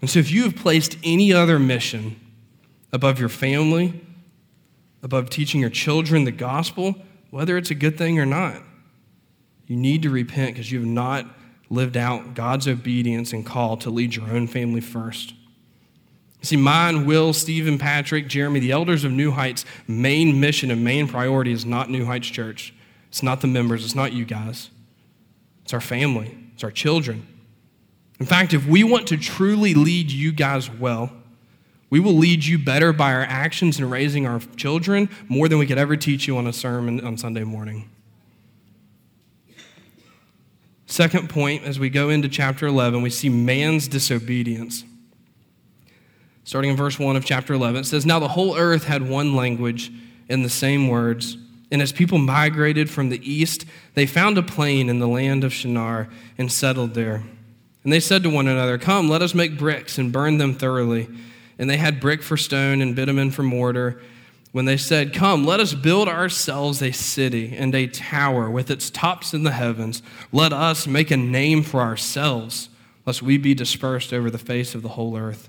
And 0.00 0.10
so 0.10 0.18
if 0.18 0.30
you 0.30 0.42
have 0.44 0.56
placed 0.56 0.96
any 1.04 1.32
other 1.32 1.58
mission 1.58 2.18
above 2.92 3.20
your 3.20 3.28
family, 3.28 4.00
above 5.02 5.30
teaching 5.30 5.60
your 5.60 5.70
children 5.70 6.24
the 6.24 6.32
gospel, 6.32 6.96
whether 7.30 7.56
it's 7.56 7.70
a 7.70 7.74
good 7.74 7.96
thing 7.96 8.18
or 8.18 8.26
not, 8.26 8.62
you 9.66 9.76
need 9.76 10.02
to 10.02 10.10
repent 10.10 10.54
because 10.54 10.72
you 10.72 10.80
have 10.80 10.88
not 10.88 11.26
lived 11.68 11.96
out 11.96 12.34
God's 12.34 12.66
obedience 12.66 13.32
and 13.32 13.46
call 13.46 13.76
to 13.76 13.90
lead 13.90 14.16
your 14.16 14.28
own 14.28 14.48
family 14.48 14.80
first. 14.80 15.34
See, 16.42 16.56
mine, 16.56 17.04
Will, 17.04 17.32
Stephen, 17.32 17.78
Patrick, 17.78 18.26
Jeremy, 18.26 18.60
the 18.60 18.72
elders 18.72 19.04
of 19.04 19.12
New 19.12 19.30
Heights' 19.32 19.66
main 19.86 20.40
mission 20.40 20.70
and 20.70 20.82
main 20.82 21.06
priority 21.06 21.52
is 21.52 21.66
not 21.66 21.90
New 21.90 22.06
Heights 22.06 22.28
Church. 22.28 22.72
It's 23.08 23.22
not 23.22 23.40
the 23.40 23.46
members. 23.46 23.84
It's 23.84 23.94
not 23.94 24.12
you 24.12 24.24
guys. 24.24 24.70
It's 25.64 25.74
our 25.74 25.80
family. 25.80 26.36
It's 26.54 26.64
our 26.64 26.70
children. 26.70 27.26
In 28.18 28.26
fact, 28.26 28.54
if 28.54 28.66
we 28.66 28.84
want 28.84 29.08
to 29.08 29.16
truly 29.16 29.74
lead 29.74 30.10
you 30.10 30.32
guys 30.32 30.70
well, 30.70 31.12
we 31.90 32.00
will 32.00 32.14
lead 32.14 32.44
you 32.44 32.58
better 32.58 32.92
by 32.92 33.12
our 33.12 33.22
actions 33.22 33.78
in 33.78 33.90
raising 33.90 34.26
our 34.26 34.40
children 34.56 35.10
more 35.28 35.48
than 35.48 35.58
we 35.58 35.66
could 35.66 35.78
ever 35.78 35.96
teach 35.96 36.26
you 36.26 36.38
on 36.38 36.46
a 36.46 36.52
sermon 36.52 37.04
on 37.04 37.18
Sunday 37.18 37.44
morning. 37.44 37.90
Second 40.86 41.28
point, 41.28 41.64
as 41.64 41.78
we 41.78 41.90
go 41.90 42.08
into 42.08 42.28
chapter 42.28 42.66
11, 42.66 43.02
we 43.02 43.10
see 43.10 43.28
man's 43.28 43.88
disobedience 43.88 44.84
starting 46.44 46.70
in 46.70 46.76
verse 46.76 46.98
1 46.98 47.16
of 47.16 47.24
chapter 47.24 47.52
11. 47.54 47.82
It 47.82 47.84
says, 47.84 48.06
Now 48.06 48.18
the 48.18 48.28
whole 48.28 48.56
earth 48.56 48.84
had 48.84 49.08
one 49.08 49.34
language 49.34 49.92
and 50.28 50.44
the 50.44 50.50
same 50.50 50.88
words. 50.88 51.36
And 51.70 51.80
as 51.80 51.92
people 51.92 52.18
migrated 52.18 52.90
from 52.90 53.10
the 53.10 53.30
east, 53.30 53.64
they 53.94 54.06
found 54.06 54.38
a 54.38 54.42
plain 54.42 54.88
in 54.88 54.98
the 54.98 55.06
land 55.06 55.44
of 55.44 55.52
Shinar 55.52 56.08
and 56.36 56.50
settled 56.50 56.94
there. 56.94 57.22
And 57.84 57.92
they 57.92 58.00
said 58.00 58.22
to 58.24 58.30
one 58.30 58.48
another, 58.48 58.78
Come, 58.78 59.08
let 59.08 59.22
us 59.22 59.34
make 59.34 59.58
bricks 59.58 59.96
and 59.96 60.12
burn 60.12 60.38
them 60.38 60.54
thoroughly. 60.54 61.08
And 61.58 61.68
they 61.68 61.76
had 61.76 62.00
brick 62.00 62.22
for 62.22 62.36
stone 62.36 62.80
and 62.80 62.96
bitumen 62.96 63.30
for 63.30 63.42
mortar. 63.42 64.00
when 64.52 64.64
they 64.64 64.76
said, 64.76 65.14
Come, 65.14 65.44
let 65.44 65.60
us 65.60 65.74
build 65.74 66.08
ourselves 66.08 66.82
a 66.82 66.90
city 66.90 67.54
and 67.56 67.74
a 67.74 67.86
tower 67.86 68.50
with 68.50 68.70
its 68.70 68.90
tops 68.90 69.32
in 69.32 69.44
the 69.44 69.52
heavens. 69.52 70.02
Let 70.32 70.52
us 70.52 70.86
make 70.86 71.10
a 71.12 71.16
name 71.16 71.62
for 71.62 71.80
ourselves, 71.80 72.68
lest 73.06 73.22
we 73.22 73.38
be 73.38 73.54
dispersed 73.54 74.12
over 74.12 74.28
the 74.28 74.38
face 74.38 74.74
of 74.74 74.82
the 74.82 74.90
whole 74.90 75.16
earth. 75.16 75.48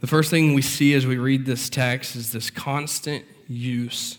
The 0.00 0.06
first 0.06 0.30
thing 0.30 0.54
we 0.54 0.62
see 0.62 0.94
as 0.94 1.06
we 1.06 1.18
read 1.18 1.44
this 1.44 1.68
text 1.68 2.16
is 2.16 2.32
this 2.32 2.50
constant 2.50 3.24
use 3.46 4.18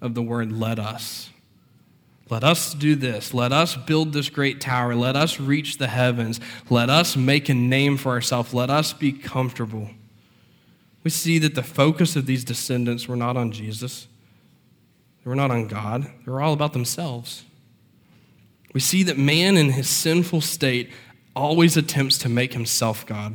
of 0.00 0.14
the 0.14 0.22
word 0.22 0.52
let 0.52 0.78
us. 0.78 1.30
Let 2.30 2.44
us 2.44 2.74
do 2.74 2.94
this. 2.94 3.32
Let 3.32 3.52
us 3.52 3.74
build 3.74 4.12
this 4.12 4.28
great 4.28 4.60
tower. 4.60 4.94
Let 4.94 5.16
us 5.16 5.40
reach 5.40 5.78
the 5.78 5.88
heavens. 5.88 6.40
Let 6.68 6.90
us 6.90 7.16
make 7.16 7.48
a 7.48 7.54
name 7.54 7.96
for 7.96 8.10
ourselves. 8.10 8.52
Let 8.52 8.70
us 8.70 8.92
be 8.92 9.12
comfortable. 9.12 9.90
We 11.04 11.10
see 11.10 11.38
that 11.38 11.54
the 11.54 11.62
focus 11.62 12.16
of 12.16 12.26
these 12.26 12.44
descendants 12.44 13.08
were 13.08 13.16
not 13.16 13.36
on 13.36 13.50
Jesus, 13.50 14.08
they 15.24 15.28
were 15.28 15.36
not 15.36 15.50
on 15.50 15.66
God, 15.66 16.04
they 16.04 16.30
were 16.30 16.42
all 16.42 16.52
about 16.52 16.74
themselves. 16.74 17.44
We 18.74 18.80
see 18.80 19.02
that 19.04 19.16
man 19.16 19.56
in 19.56 19.70
his 19.70 19.88
sinful 19.88 20.42
state 20.42 20.90
always 21.34 21.76
attempts 21.76 22.18
to 22.18 22.28
make 22.28 22.52
himself 22.52 23.06
God. 23.06 23.34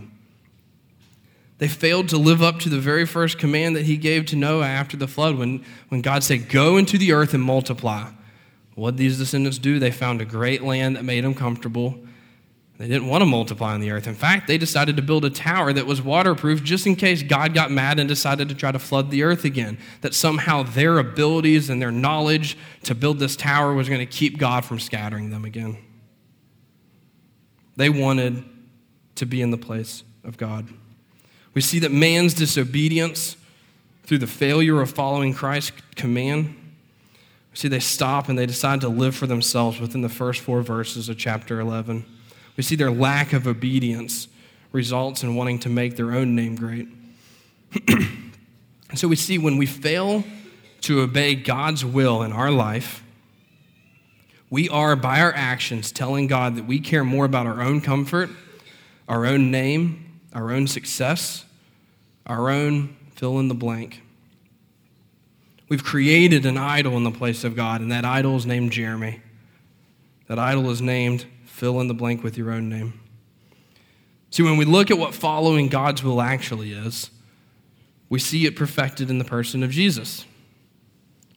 They 1.63 1.69
failed 1.69 2.09
to 2.09 2.17
live 2.17 2.43
up 2.43 2.59
to 2.59 2.69
the 2.69 2.77
very 2.77 3.05
first 3.05 3.37
command 3.37 3.77
that 3.77 3.85
he 3.85 3.95
gave 3.95 4.25
to 4.25 4.35
Noah 4.35 4.67
after 4.67 4.97
the 4.97 5.07
flood 5.07 5.37
when, 5.37 5.63
when 5.87 6.01
God 6.01 6.21
said, 6.21 6.49
Go 6.49 6.75
into 6.75 6.97
the 6.97 7.13
earth 7.13 7.33
and 7.33 7.41
multiply. 7.41 8.11
What 8.75 8.91
did 8.91 8.97
these 8.97 9.17
descendants 9.17 9.59
do? 9.59 9.79
They 9.79 9.89
found 9.89 10.19
a 10.19 10.25
great 10.25 10.61
land 10.61 10.97
that 10.97 11.05
made 11.05 11.23
them 11.23 11.33
comfortable. 11.33 11.97
They 12.77 12.89
didn't 12.89 13.07
want 13.07 13.21
to 13.21 13.25
multiply 13.25 13.75
on 13.75 13.79
the 13.79 13.91
earth. 13.91 14.07
In 14.07 14.13
fact, 14.13 14.45
they 14.45 14.57
decided 14.57 14.97
to 14.97 15.01
build 15.01 15.23
a 15.23 15.29
tower 15.29 15.71
that 15.71 15.85
was 15.85 16.01
waterproof 16.01 16.65
just 16.65 16.85
in 16.85 16.97
case 16.97 17.23
God 17.23 17.53
got 17.53 17.71
mad 17.71 17.97
and 17.97 18.09
decided 18.09 18.49
to 18.49 18.55
try 18.55 18.73
to 18.73 18.77
flood 18.77 19.09
the 19.09 19.23
earth 19.23 19.45
again. 19.45 19.77
That 20.01 20.13
somehow 20.13 20.63
their 20.63 20.99
abilities 20.99 21.69
and 21.69 21.81
their 21.81 21.91
knowledge 21.91 22.57
to 22.83 22.93
build 22.93 23.19
this 23.19 23.37
tower 23.37 23.73
was 23.73 23.87
going 23.87 24.01
to 24.01 24.05
keep 24.05 24.37
God 24.37 24.65
from 24.65 24.81
scattering 24.81 25.29
them 25.29 25.45
again. 25.45 25.77
They 27.77 27.87
wanted 27.87 28.43
to 29.15 29.25
be 29.25 29.41
in 29.41 29.51
the 29.51 29.57
place 29.57 30.03
of 30.25 30.35
God. 30.35 30.67
We 31.53 31.61
see 31.61 31.79
that 31.79 31.91
man's 31.91 32.33
disobedience 32.33 33.37
through 34.03 34.17
the 34.19 34.27
failure 34.27 34.81
of 34.81 34.91
following 34.91 35.33
Christ's 35.33 35.71
command 35.95 36.55
See, 37.53 37.67
they 37.67 37.79
stop 37.79 38.29
and 38.29 38.37
they 38.37 38.47
decide 38.47 38.81
to 38.81 38.89
live 38.89 39.15
for 39.15 39.27
themselves 39.27 39.79
within 39.79 40.01
the 40.01 40.09
first 40.09 40.41
four 40.41 40.61
verses 40.63 41.07
of 41.07 41.17
chapter 41.17 41.59
11. 41.59 42.03
We 42.57 42.63
see 42.63 42.75
their 42.75 42.91
lack 42.91 43.31
of 43.31 43.47
obedience 43.47 44.27
results 44.71 45.21
in 45.21 45.35
wanting 45.35 45.59
to 45.59 45.69
make 45.69 45.95
their 45.95 46.13
own 46.13 46.35
name 46.35 46.55
great. 46.55 46.87
and 47.87 48.29
so 48.95 49.07
we 49.07 49.15
see 49.15 49.37
when 49.37 49.57
we 49.57 49.67
fail 49.67 50.23
to 50.81 51.01
obey 51.01 51.35
God's 51.35 51.85
will 51.85 52.23
in 52.23 52.31
our 52.31 52.49
life, 52.49 53.03
we 54.49 54.67
are, 54.69 54.95
by 54.95 55.19
our 55.21 55.33
actions, 55.33 55.91
telling 55.91 56.27
God 56.27 56.55
that 56.55 56.65
we 56.65 56.79
care 56.79 57.03
more 57.03 57.25
about 57.25 57.47
our 57.47 57.61
own 57.61 57.81
comfort, 57.81 58.29
our 59.07 59.25
own 59.25 59.49
name, 59.51 60.12
our 60.33 60.51
own 60.51 60.67
success, 60.67 61.45
our 62.25 62.49
own 62.49 62.95
fill 63.15 63.39
in 63.39 63.47
the 63.47 63.55
blank. 63.55 64.01
We've 65.69 65.83
created 65.83 66.45
an 66.45 66.57
idol 66.57 66.97
in 66.97 67.03
the 67.03 67.11
place 67.11 67.43
of 67.43 67.55
God, 67.55 67.81
and 67.81 67.91
that 67.91 68.05
idol 68.05 68.35
is 68.35 68.45
named 68.45 68.71
Jeremy. 68.71 69.21
That 70.27 70.39
idol 70.39 70.69
is 70.69 70.81
named 70.81 71.25
fill 71.45 71.79
in 71.79 71.87
the 71.87 71.93
blank 71.93 72.23
with 72.23 72.37
your 72.37 72.51
own 72.51 72.69
name. 72.69 72.99
See, 74.29 74.43
when 74.43 74.57
we 74.57 74.65
look 74.65 74.89
at 74.89 74.97
what 74.97 75.13
following 75.13 75.69
God's 75.69 76.03
will 76.03 76.21
actually 76.21 76.73
is, 76.73 77.11
we 78.09 78.19
see 78.19 78.45
it 78.45 78.55
perfected 78.55 79.09
in 79.09 79.19
the 79.19 79.25
person 79.25 79.63
of 79.63 79.71
Jesus. 79.71 80.25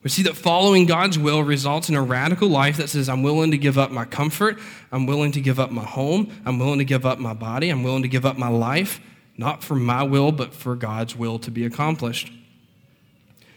We 0.03 0.09
see 0.09 0.23
that 0.23 0.35
following 0.35 0.85
God's 0.85 1.17
will 1.17 1.41
results 1.43 1.89
in 1.89 1.95
a 1.95 2.01
radical 2.01 2.47
life 2.47 2.77
that 2.77 2.89
says, 2.89 3.09
I'm 3.09 3.23
willing 3.23 3.51
to 3.51 3.57
give 3.57 3.77
up 3.77 3.91
my 3.91 4.05
comfort, 4.05 4.59
I'm 4.91 5.05
willing 5.05 5.31
to 5.33 5.41
give 5.41 5.59
up 5.59 5.71
my 5.71 5.83
home, 5.83 6.31
I'm 6.45 6.59
willing 6.59 6.79
to 6.79 6.85
give 6.85 7.05
up 7.05 7.19
my 7.19 7.33
body, 7.33 7.69
I'm 7.69 7.83
willing 7.83 8.03
to 8.03 8.07
give 8.07 8.25
up 8.25 8.37
my 8.37 8.47
life, 8.47 9.01
not 9.37 9.63
for 9.63 9.75
my 9.75 10.03
will, 10.03 10.31
but 10.31 10.53
for 10.53 10.75
God's 10.75 11.15
will 11.15 11.39
to 11.39 11.51
be 11.51 11.65
accomplished. 11.65 12.31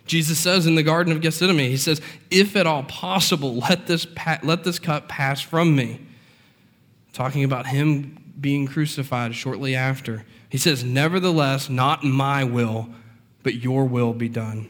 Jesus 0.07 0.39
says 0.41 0.67
in 0.67 0.75
the 0.75 0.83
Garden 0.83 1.13
of 1.13 1.21
Gethsemane, 1.21 1.71
He 1.71 1.77
says, 1.77 2.01
If 2.31 2.57
at 2.57 2.67
all 2.67 2.83
possible, 2.83 3.57
let 3.57 3.87
this, 3.87 4.07
pa- 4.07 4.41
let 4.43 4.65
this 4.65 4.81
cup 4.81 5.09
pass 5.09 5.41
from 5.41 5.77
me. 5.77 6.01
Talking 7.13 7.45
about 7.45 7.67
Him 7.67 8.35
being 8.41 8.67
crucified 8.67 9.37
shortly 9.37 9.77
after. 9.77 10.25
He 10.49 10.59
says, 10.59 10.83
Nevertheless, 10.83 11.71
not 11.71 12.03
my 12.03 12.43
will, 12.43 12.89
but 13.45 13.55
your 13.55 13.85
will 13.85 14.13
be 14.13 14.29
done. 14.29 14.69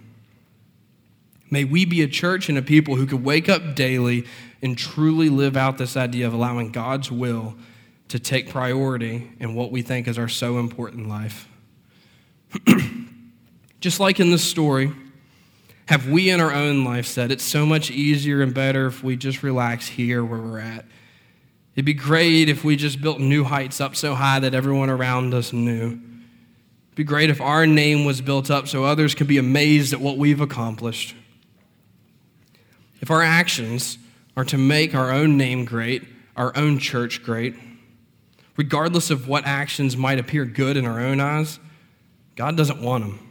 May 1.51 1.65
we 1.65 1.85
be 1.85 2.03
a 2.03 2.09
church 2.09 2.49
and 2.49 2.57
a 2.57 2.63
people 2.63 2.97
who 2.97 3.07
could 3.07 3.25
wake 3.25 3.49
up 3.49 3.75
daily 3.75 4.25
and 4.63 4.79
truly 4.79 5.29
live 5.29 5.57
out 5.57 5.79
this 5.79 5.97
idea 5.97 6.27
of 6.27 6.33
allowing 6.33 6.71
God's 6.71 7.11
will 7.11 7.57
to 8.09 8.19
take 8.19 8.49
priority 8.51 9.31
in 9.41 9.55
what 9.55 9.73
we 9.73 9.83
think 9.83 10.07
is 10.09 10.19
our 10.19 10.29
so 10.29 10.59
important 10.59 11.09
life. 11.09 11.49
Just 13.81 13.99
like 13.99 14.21
in 14.21 14.31
this 14.31 14.45
story, 14.45 14.93
have 15.87 16.09
we 16.09 16.31
in 16.31 16.41
our 16.41 16.53
own 16.53 16.85
life 16.85 17.07
said 17.07 17.33
it's 17.33 17.45
so 17.45 17.67
much 17.67 17.91
easier 17.91 18.43
and 18.43 18.55
better 18.55 18.87
if 18.87 19.03
we 19.03 19.17
just 19.17 19.43
relax 19.43 19.89
here 19.89 20.25
where 20.25 20.39
we're 20.39 20.61
at? 20.61 20.85
It'd 21.75 21.85
be 21.85 21.95
great 21.95 22.49
if 22.49 22.63
we 22.63 22.77
just 22.77 23.01
built 23.01 23.19
new 23.19 23.43
heights 23.43 23.81
up 23.81 23.97
so 23.97 24.15
high 24.15 24.39
that 24.39 24.55
everyone 24.55 24.91
around 24.91 25.35
us 25.35 25.53
knew. 25.53 25.87
It'd 25.87 26.95
be 26.95 27.05
great 27.05 27.31
if 27.31 27.41
our 27.41 27.67
name 27.67 28.05
was 28.05 28.21
built 28.21 28.51
up 28.51 28.69
so 28.69 28.85
others 28.85 29.15
could 29.15 29.27
be 29.27 29.39
amazed 29.39 29.93
at 29.93 30.01
what 30.01 30.19
we've 30.19 30.41
accomplished. 30.41 31.17
If 33.01 33.11
our 33.11 33.23
actions 33.23 33.99
are 34.37 34.45
to 34.45 34.59
make 34.59 34.95
our 34.95 35.11
own 35.11 35.37
name 35.37 35.65
great, 35.65 36.07
our 36.37 36.57
own 36.57 36.79
church 36.79 37.23
great, 37.23 37.55
regardless 38.57 39.11
of 39.11 39.27
what 39.27 39.45
actions 39.47 39.97
might 39.97 40.19
appear 40.19 40.45
good 40.45 40.77
in 40.77 40.87
our 40.87 41.01
own 41.01 41.21
eyes, 41.21 41.59
God 42.37 42.57
doesn't 42.57 42.81
want 42.81 43.05
them. 43.05 43.31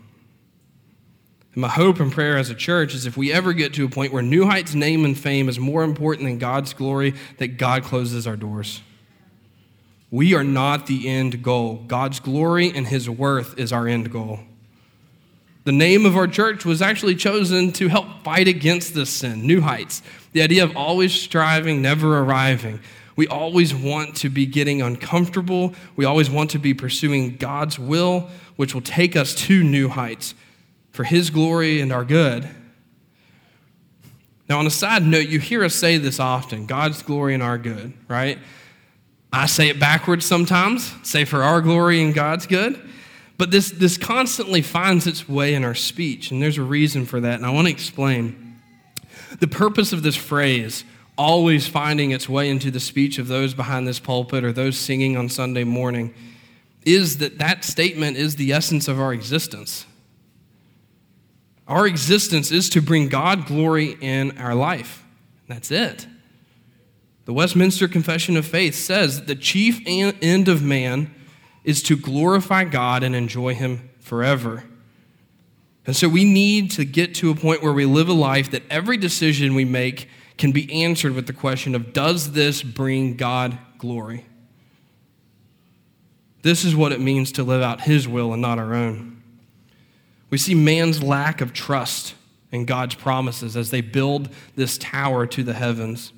And 1.53 1.61
my 1.61 1.67
hope 1.67 1.99
and 1.99 2.11
prayer 2.11 2.37
as 2.37 2.49
a 2.49 2.55
church 2.55 2.93
is 2.93 3.05
if 3.05 3.17
we 3.17 3.31
ever 3.31 3.53
get 3.53 3.73
to 3.75 3.85
a 3.85 3.89
point 3.89 4.13
where 4.13 4.21
New 4.21 4.45
Heights' 4.45 4.75
name 4.75 5.05
and 5.05 5.17
fame 5.17 5.49
is 5.49 5.59
more 5.59 5.83
important 5.83 6.27
than 6.27 6.37
God's 6.37 6.73
glory, 6.73 7.15
that 7.37 7.57
God 7.57 7.83
closes 7.83 8.27
our 8.27 8.35
doors. 8.35 8.81
We 10.11 10.33
are 10.33 10.43
not 10.43 10.87
the 10.87 11.07
end 11.07 11.43
goal. 11.43 11.83
God's 11.87 12.19
glory 12.19 12.71
and 12.73 12.87
His 12.87 13.09
worth 13.09 13.57
is 13.59 13.71
our 13.71 13.87
end 13.87 14.11
goal. 14.11 14.39
The 15.65 15.71
name 15.71 16.05
of 16.05 16.15
our 16.15 16.27
church 16.27 16.65
was 16.65 16.81
actually 16.81 17.15
chosen 17.15 17.71
to 17.73 17.89
help 17.89 18.23
fight 18.23 18.47
against 18.47 18.93
this 18.93 19.09
sin, 19.09 19.45
New 19.45 19.61
Heights. 19.61 20.01
The 20.31 20.41
idea 20.41 20.63
of 20.63 20.75
always 20.75 21.13
striving, 21.13 21.81
never 21.81 22.19
arriving. 22.19 22.79
We 23.15 23.27
always 23.27 23.75
want 23.75 24.15
to 24.17 24.29
be 24.29 24.45
getting 24.45 24.81
uncomfortable. 24.81 25.73
We 25.97 26.05
always 26.05 26.29
want 26.29 26.51
to 26.51 26.59
be 26.59 26.73
pursuing 26.73 27.35
God's 27.35 27.77
will, 27.77 28.29
which 28.55 28.73
will 28.73 28.81
take 28.81 29.17
us 29.17 29.35
to 29.35 29.63
new 29.63 29.89
heights 29.89 30.33
for 30.91 31.03
His 31.03 31.29
glory 31.29 31.81
and 31.81 31.91
our 31.91 32.05
good. 32.05 32.49
Now, 34.47 34.59
on 34.59 34.65
a 34.65 34.71
side 34.71 35.03
note, 35.03 35.27
you 35.27 35.39
hear 35.39 35.63
us 35.63 35.75
say 35.75 35.97
this 35.97 36.19
often 36.19 36.65
God's 36.65 37.03
glory 37.03 37.33
and 37.33 37.43
our 37.43 37.57
good, 37.57 37.93
right? 38.07 38.39
I 39.31 39.45
say 39.45 39.67
it 39.69 39.79
backwards 39.79 40.25
sometimes, 40.25 40.91
say 41.03 41.25
for 41.25 41.43
our 41.43 41.61
glory 41.61 42.01
and 42.01 42.13
God's 42.13 42.47
good. 42.47 42.79
But 43.39 43.51
this, 43.51 43.71
this 43.71 43.97
constantly 43.97 44.61
finds 44.61 45.07
its 45.07 45.29
way 45.29 45.53
in 45.53 45.63
our 45.63 45.73
speech, 45.73 46.29
and 46.29 46.43
there's 46.43 46.57
a 46.57 46.61
reason 46.61 47.05
for 47.05 47.21
that, 47.21 47.35
and 47.35 47.45
I 47.45 47.51
want 47.51 47.67
to 47.67 47.71
explain. 47.71 48.59
The 49.39 49.47
purpose 49.47 49.93
of 49.93 50.03
this 50.03 50.17
phrase, 50.17 50.83
always 51.17 51.65
finding 51.65 52.11
its 52.11 52.27
way 52.27 52.49
into 52.49 52.69
the 52.69 52.81
speech 52.81 53.17
of 53.17 53.29
those 53.29 53.53
behind 53.53 53.87
this 53.87 53.97
pulpit 53.97 54.43
or 54.43 54.51
those 54.51 54.77
singing 54.77 55.15
on 55.15 55.29
Sunday 55.29 55.63
morning, 55.63 56.13
is 56.85 57.19
that 57.19 57.37
that 57.37 57.63
statement 57.63 58.17
is 58.17 58.35
the 58.35 58.51
essence 58.51 58.89
of 58.89 58.99
our 58.99 59.13
existence. 59.13 59.85
Our 61.65 61.87
existence 61.87 62.51
is 62.51 62.69
to 62.71 62.81
bring 62.81 63.07
God 63.07 63.45
glory 63.45 63.95
in 64.01 64.37
our 64.37 64.53
life. 64.53 65.05
That's 65.47 65.71
it. 65.71 66.07
The 67.23 67.31
Westminster 67.31 67.87
Confession 67.87 68.35
of 68.35 68.45
Faith 68.45 68.75
says 68.75 69.15
that 69.15 69.27
the 69.27 69.35
chief 69.35 69.81
end 69.87 70.49
of 70.49 70.61
man 70.61 71.15
is 71.63 71.83
to 71.83 71.97
glorify 71.97 72.63
God 72.63 73.03
and 73.03 73.15
enjoy 73.15 73.53
Him 73.53 73.89
forever. 73.99 74.63
And 75.85 75.95
so 75.95 76.07
we 76.07 76.23
need 76.23 76.71
to 76.71 76.85
get 76.85 77.15
to 77.15 77.31
a 77.31 77.35
point 77.35 77.63
where 77.63 77.73
we 77.73 77.85
live 77.85 78.09
a 78.09 78.13
life 78.13 78.51
that 78.51 78.63
every 78.69 78.97
decision 78.97 79.55
we 79.55 79.65
make 79.65 80.07
can 80.37 80.51
be 80.51 80.83
answered 80.83 81.13
with 81.13 81.27
the 81.27 81.33
question 81.33 81.75
of 81.75 81.93
does 81.93 82.31
this 82.31 82.63
bring 82.63 83.15
God 83.15 83.57
glory? 83.77 84.25
This 86.41 86.63
is 86.63 86.75
what 86.75 86.91
it 86.91 87.01
means 87.01 87.31
to 87.33 87.43
live 87.43 87.61
out 87.61 87.81
His 87.81 88.07
will 88.07 88.31
and 88.33 88.41
not 88.41 88.59
our 88.59 88.73
own. 88.73 89.21
We 90.29 90.37
see 90.37 90.55
man's 90.55 91.03
lack 91.03 91.41
of 91.41 91.53
trust 91.53 92.15
in 92.51 92.65
God's 92.65 92.95
promises 92.95 93.57
as 93.57 93.71
they 93.71 93.81
build 93.81 94.29
this 94.55 94.77
tower 94.77 95.25
to 95.27 95.43
the 95.43 95.53
heavens. 95.53 96.13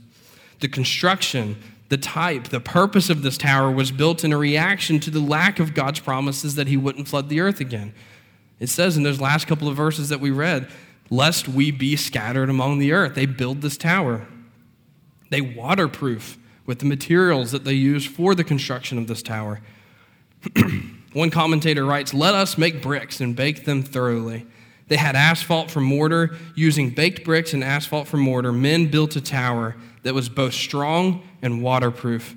The 0.60 0.68
construction, 0.68 1.58
the 1.92 1.98
type, 1.98 2.48
the 2.48 2.62
purpose 2.62 3.10
of 3.10 3.22
this 3.22 3.38
tower 3.38 3.70
was 3.70 3.92
built 3.92 4.24
in 4.24 4.32
a 4.32 4.38
reaction 4.38 4.98
to 5.02 5.12
the 5.12 5.20
lack 5.20 5.60
of 5.60 5.74
God's 5.74 6.00
promises 6.00 6.56
that 6.56 6.68
he 6.68 6.78
wouldn't 6.78 7.10
flood 7.10 7.28
the 7.28 7.42
earth 7.42 7.60
again. 7.60 7.94
It 8.62 8.70
says 8.70 8.96
in 8.96 9.04
those 9.04 9.20
last 9.20 9.46
couple 9.46 9.68
of 9.68 9.76
verses 9.76 10.08
that 10.08 10.22
we 10.22 10.32
read, 10.32 10.72
lest 11.10 11.50
we 11.50 11.70
be 11.70 11.98
scattered 11.98 12.50
among 12.50 12.80
the 12.80 12.94
earth. 12.94 13.14
They 13.14 13.26
build 13.26 13.60
this 13.60 13.76
tower. 13.76 14.26
They 15.32 15.42
waterproof 15.42 16.38
with 16.66 16.80
the 16.80 16.86
materials 16.86 17.52
that 17.52 17.66
they 17.66 17.74
use 17.74 18.06
for 18.06 18.36
the 18.36 18.46
construction 18.46 18.98
of 18.98 19.08
this 19.08 19.22
tower. 19.22 19.60
One 21.12 21.30
commentator 21.30 21.84
writes, 21.84 22.14
Let 22.14 22.34
us 22.34 22.58
make 22.58 22.82
bricks 22.82 23.20
and 23.20 23.36
bake 23.36 23.66
them 23.66 23.84
thoroughly. 23.84 24.48
They 24.88 24.96
had 24.96 25.18
asphalt 25.18 25.70
for 25.70 25.82
mortar. 25.82 26.38
Using 26.56 26.92
baked 26.92 27.26
bricks 27.26 27.54
and 27.54 27.66
asphalt 27.66 28.08
for 28.08 28.16
mortar, 28.16 28.54
men 28.54 28.88
built 28.88 29.18
a 29.18 29.22
tower 29.22 29.76
that 30.04 30.14
was 30.14 30.30
both 30.30 30.54
strong 30.54 31.24
and 31.42 31.62
waterproof 31.62 32.36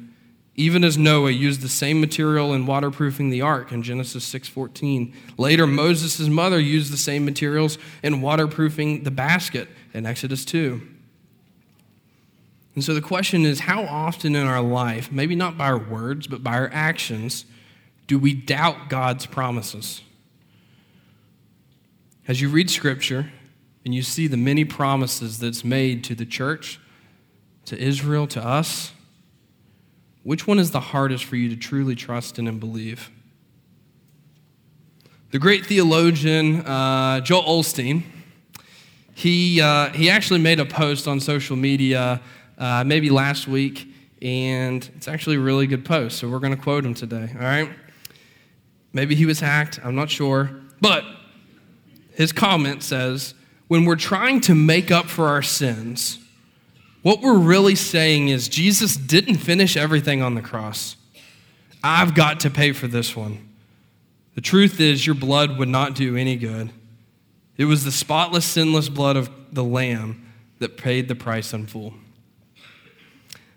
even 0.56 0.84
as 0.84 0.96
Noah 0.96 1.30
used 1.30 1.62
the 1.62 1.68
same 1.68 2.00
material 2.00 2.54
in 2.54 2.66
waterproofing 2.66 3.30
the 3.30 3.40
ark 3.40 3.72
in 3.72 3.82
Genesis 3.82 4.24
6:14. 4.24 5.12
Later 5.36 5.66
Moses' 5.66 6.28
mother 6.28 6.60
used 6.60 6.92
the 6.92 6.96
same 6.96 7.24
materials 7.24 7.76
in 8.02 8.20
waterproofing 8.20 9.02
the 9.02 9.10
basket 9.10 9.68
in 9.92 10.06
Exodus 10.06 10.44
2. 10.44 10.80
And 12.76 12.84
so 12.84 12.94
the 12.94 13.00
question 13.00 13.44
is 13.44 13.60
how 13.60 13.84
often 13.84 14.34
in 14.34 14.46
our 14.46 14.62
life, 14.62 15.10
maybe 15.10 15.34
not 15.34 15.56
by 15.58 15.66
our 15.66 15.78
words, 15.78 16.26
but 16.26 16.42
by 16.42 16.54
our 16.54 16.70
actions, 16.72 17.44
do 18.06 18.18
we 18.18 18.34
doubt 18.34 18.88
God's 18.88 19.26
promises? 19.26 20.02
As 22.26 22.40
you 22.40 22.48
read 22.48 22.70
scripture 22.70 23.32
and 23.84 23.94
you 23.94 24.02
see 24.02 24.26
the 24.26 24.36
many 24.36 24.64
promises 24.64 25.38
that's 25.38 25.64
made 25.64 26.02
to 26.04 26.14
the 26.14 26.26
church, 26.26 26.80
to 27.66 27.78
Israel, 27.78 28.26
to 28.28 28.44
us, 28.44 28.92
which 30.22 30.46
one 30.46 30.58
is 30.58 30.70
the 30.70 30.80
hardest 30.80 31.24
for 31.24 31.36
you 31.36 31.48
to 31.50 31.56
truly 31.56 31.94
trust 31.94 32.38
in 32.38 32.48
and 32.48 32.58
believe? 32.58 33.10
The 35.30 35.38
great 35.38 35.66
theologian 35.66 36.64
uh, 36.64 37.20
Joel 37.20 37.42
Osteen, 37.60 38.04
he, 39.14 39.60
uh, 39.60 39.90
he 39.90 40.08
actually 40.08 40.40
made 40.40 40.60
a 40.60 40.64
post 40.64 41.08
on 41.08 41.20
social 41.20 41.56
media 41.56 42.20
uh, 42.56 42.84
maybe 42.84 43.10
last 43.10 43.48
week, 43.48 43.88
and 44.22 44.88
it's 44.96 45.08
actually 45.08 45.36
a 45.36 45.40
really 45.40 45.66
good 45.66 45.84
post, 45.84 46.18
so 46.18 46.28
we're 46.28 46.38
going 46.38 46.56
to 46.56 46.62
quote 46.62 46.84
him 46.84 46.94
today, 46.94 47.30
all 47.34 47.42
right? 47.42 47.68
Maybe 48.92 49.14
he 49.14 49.26
was 49.26 49.40
hacked, 49.40 49.80
I'm 49.84 49.96
not 49.96 50.08
sure, 50.08 50.50
but 50.80 51.04
his 52.12 52.32
comment 52.32 52.82
says, 52.82 53.34
When 53.68 53.84
we're 53.84 53.96
trying 53.96 54.40
to 54.42 54.54
make 54.54 54.90
up 54.90 55.06
for 55.06 55.28
our 55.28 55.42
sins, 55.42 56.23
what 57.04 57.20
we're 57.20 57.38
really 57.38 57.74
saying 57.74 58.28
is 58.28 58.48
Jesus 58.48 58.96
didn't 58.96 59.36
finish 59.36 59.76
everything 59.76 60.22
on 60.22 60.34
the 60.34 60.40
cross. 60.40 60.96
I've 61.82 62.14
got 62.14 62.40
to 62.40 62.50
pay 62.50 62.72
for 62.72 62.86
this 62.86 63.14
one. 63.14 63.46
The 64.36 64.40
truth 64.40 64.80
is, 64.80 65.04
your 65.04 65.14
blood 65.14 65.58
would 65.58 65.68
not 65.68 65.94
do 65.94 66.16
any 66.16 66.36
good. 66.36 66.70
It 67.58 67.66
was 67.66 67.84
the 67.84 67.92
spotless, 67.92 68.46
sinless 68.46 68.88
blood 68.88 69.16
of 69.16 69.28
the 69.52 69.62
Lamb 69.62 70.32
that 70.60 70.78
paid 70.78 71.08
the 71.08 71.14
price 71.14 71.52
in 71.52 71.66
full. 71.66 71.92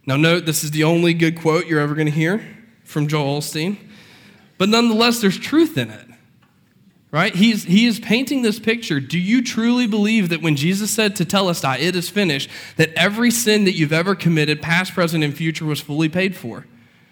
Now, 0.06 0.18
note 0.18 0.46
this 0.46 0.66
is 0.66 0.72
the 0.72 0.84
only 0.84 1.14
good 1.14 1.40
quote 1.40 1.68
you're 1.68 1.80
ever 1.80 1.96
going 1.96 2.08
to 2.08 2.12
hear 2.12 2.46
from 2.84 3.08
Joel 3.08 3.40
Osteen, 3.40 3.78
but 4.58 4.68
nonetheless, 4.68 5.22
there's 5.22 5.40
truth 5.40 5.78
in 5.78 5.90
it 5.90 6.07
right? 7.12 7.34
He's, 7.34 7.64
he 7.64 7.86
is 7.86 8.00
painting 8.00 8.42
this 8.42 8.60
picture. 8.60 9.00
Do 9.00 9.18
you 9.18 9.44
truly 9.44 9.88
believe 9.88 10.30
that 10.30 10.42
when 10.42 10.56
Jesus 10.56 10.92
said 10.92 11.16
to 11.18 11.26
tell 11.26 11.48
us, 11.48 11.62
Telestai, 11.62 11.80
it 11.80 11.96
is 11.96 12.10
finished, 12.10 12.50
that 12.76 12.94
every 12.96 13.32
sin 13.32 13.66
that 13.66 13.74
you've 13.74 13.94
ever 13.94 14.16
committed, 14.16 14.62
past, 14.62 14.94
present, 14.94 15.24
and 15.24 15.36
future, 15.36 15.66
was 15.66 15.80
fully 15.80 16.10
paid 16.10 16.36
for? 16.36 16.66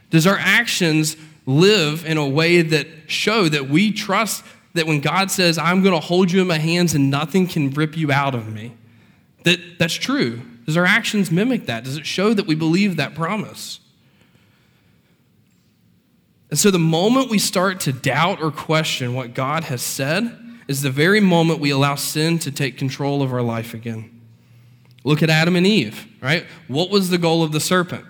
Does 0.09 0.27
our 0.27 0.37
actions 0.37 1.15
live 1.45 2.05
in 2.05 2.17
a 2.17 2.27
way 2.27 2.61
that 2.61 2.87
show 3.07 3.47
that 3.49 3.69
we 3.69 3.91
trust 3.91 4.43
that 4.73 4.85
when 4.85 4.99
God 4.99 5.31
says, 5.31 5.57
I'm 5.57 5.81
going 5.81 5.95
to 5.95 6.05
hold 6.05 6.31
you 6.31 6.41
in 6.41 6.47
my 6.47 6.57
hands 6.57 6.93
and 6.93 7.09
nothing 7.09 7.47
can 7.47 7.69
rip 7.71 7.95
you 7.95 8.11
out 8.11 8.35
of 8.35 8.51
me, 8.51 8.73
that 9.43 9.59
that's 9.79 9.93
true? 9.93 10.41
Does 10.65 10.75
our 10.75 10.85
actions 10.85 11.31
mimic 11.31 11.67
that? 11.67 11.83
Does 11.83 11.97
it 11.97 12.05
show 12.05 12.33
that 12.33 12.47
we 12.47 12.55
believe 12.55 12.97
that 12.97 13.15
promise? 13.15 13.79
And 16.49 16.59
so 16.59 16.71
the 16.71 16.79
moment 16.79 17.29
we 17.29 17.39
start 17.39 17.79
to 17.81 17.93
doubt 17.93 18.41
or 18.41 18.51
question 18.51 19.13
what 19.13 19.33
God 19.33 19.65
has 19.65 19.81
said 19.81 20.37
is 20.67 20.81
the 20.81 20.89
very 20.91 21.19
moment 21.19 21.59
we 21.59 21.71
allow 21.71 21.95
sin 21.95 22.39
to 22.39 22.51
take 22.51 22.77
control 22.77 23.21
of 23.21 23.33
our 23.33 23.41
life 23.41 23.73
again. 23.73 24.11
Look 25.03 25.21
at 25.21 25.29
Adam 25.29 25.55
and 25.55 25.67
Eve, 25.67 26.07
right? 26.21 26.45
What 26.67 26.89
was 26.89 27.09
the 27.09 27.17
goal 27.17 27.43
of 27.43 27.51
the 27.51 27.59
serpent? 27.59 28.05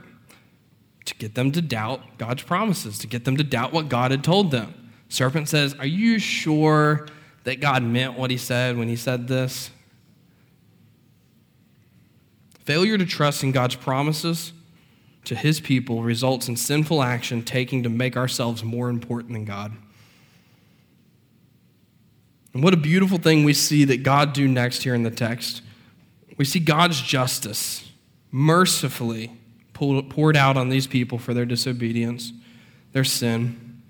To 1.05 1.15
get 1.15 1.35
them 1.35 1.51
to 1.51 1.61
doubt 1.61 2.17
God's 2.17 2.43
promises, 2.43 2.97
to 2.99 3.07
get 3.07 3.25
them 3.25 3.37
to 3.37 3.43
doubt 3.43 3.73
what 3.73 3.89
God 3.89 4.11
had 4.11 4.23
told 4.23 4.51
them. 4.51 4.91
Serpent 5.09 5.49
says, 5.49 5.75
Are 5.75 5.85
you 5.85 6.17
sure 6.19 7.07
that 7.43 7.59
God 7.59 7.83
meant 7.83 8.17
what 8.17 8.31
he 8.31 8.37
said 8.37 8.77
when 8.77 8.87
he 8.87 8.95
said 8.95 9.27
this? 9.27 9.69
Failure 12.63 12.97
to 12.97 13.05
trust 13.05 13.43
in 13.43 13.51
God's 13.51 13.75
promises 13.75 14.51
to 15.25 15.35
his 15.35 15.59
people 15.59 16.03
results 16.03 16.47
in 16.47 16.55
sinful 16.55 17.01
action 17.01 17.43
taking 17.43 17.83
to 17.83 17.89
make 17.89 18.15
ourselves 18.15 18.63
more 18.63 18.89
important 18.89 19.33
than 19.33 19.45
God. 19.45 19.73
And 22.53 22.63
what 22.63 22.73
a 22.73 22.77
beautiful 22.77 23.17
thing 23.17 23.43
we 23.43 23.53
see 23.53 23.83
that 23.85 24.03
God 24.03 24.33
do 24.33 24.47
next 24.47 24.83
here 24.83 24.95
in 24.95 25.03
the 25.03 25.11
text. 25.11 25.61
We 26.37 26.45
see 26.45 26.59
God's 26.59 27.01
justice 27.01 27.91
mercifully 28.31 29.31
poured 29.73 30.37
out 30.37 30.55
on 30.55 30.69
these 30.69 30.87
people 30.87 31.17
for 31.17 31.33
their 31.33 31.45
disobedience, 31.45 32.31
their 32.93 33.03
sin. 33.03 33.81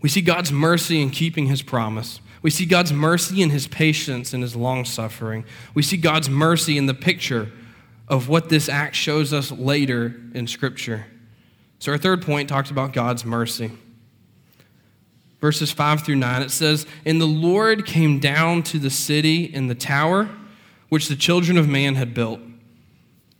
We 0.00 0.08
see 0.08 0.22
God's 0.22 0.50
mercy 0.50 1.02
in 1.02 1.10
keeping 1.10 1.46
his 1.46 1.60
promise. 1.60 2.20
We 2.40 2.50
see 2.50 2.64
God's 2.64 2.92
mercy 2.92 3.42
in 3.42 3.50
his 3.50 3.66
patience 3.66 4.32
and 4.32 4.42
his 4.42 4.56
long 4.56 4.84
suffering. 4.84 5.44
We 5.74 5.82
see 5.82 5.96
God's 5.96 6.30
mercy 6.30 6.78
in 6.78 6.86
the 6.86 6.94
picture 6.94 7.50
of 8.08 8.28
what 8.28 8.48
this 8.48 8.68
act 8.68 8.94
shows 8.94 9.32
us 9.32 9.50
later 9.52 10.14
in 10.34 10.46
Scripture. 10.46 11.06
So, 11.78 11.92
our 11.92 11.98
third 11.98 12.22
point 12.22 12.48
talks 12.48 12.70
about 12.70 12.92
God's 12.92 13.24
mercy. 13.24 13.70
Verses 15.40 15.70
5 15.70 16.04
through 16.04 16.16
9, 16.16 16.42
it 16.42 16.50
says, 16.50 16.86
And 17.04 17.20
the 17.20 17.26
Lord 17.26 17.86
came 17.86 18.18
down 18.18 18.64
to 18.64 18.78
the 18.78 18.90
city 18.90 19.44
in 19.44 19.68
the 19.68 19.74
tower 19.74 20.28
which 20.88 21.08
the 21.08 21.14
children 21.14 21.56
of 21.56 21.68
man 21.68 21.94
had 21.94 22.14
built. 22.14 22.40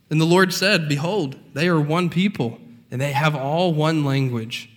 And 0.09 0.21
the 0.21 0.25
Lord 0.25 0.53
said, 0.53 0.87
Behold, 0.87 1.35
they 1.53 1.67
are 1.67 1.79
one 1.79 2.09
people, 2.09 2.59
and 2.89 3.01
they 3.01 3.11
have 3.11 3.35
all 3.35 3.73
one 3.73 4.05
language. 4.05 4.69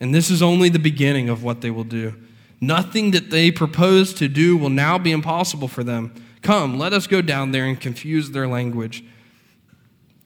And 0.00 0.14
this 0.14 0.30
is 0.30 0.42
only 0.42 0.68
the 0.68 0.78
beginning 0.78 1.28
of 1.28 1.42
what 1.42 1.60
they 1.60 1.70
will 1.70 1.84
do. 1.84 2.14
Nothing 2.60 3.10
that 3.10 3.30
they 3.30 3.50
propose 3.50 4.14
to 4.14 4.28
do 4.28 4.56
will 4.56 4.70
now 4.70 4.96
be 4.96 5.12
impossible 5.12 5.68
for 5.68 5.84
them. 5.84 6.14
Come, 6.40 6.78
let 6.78 6.94
us 6.94 7.06
go 7.06 7.20
down 7.20 7.52
there 7.52 7.66
and 7.66 7.78
confuse 7.78 8.30
their 8.30 8.48
language 8.48 9.04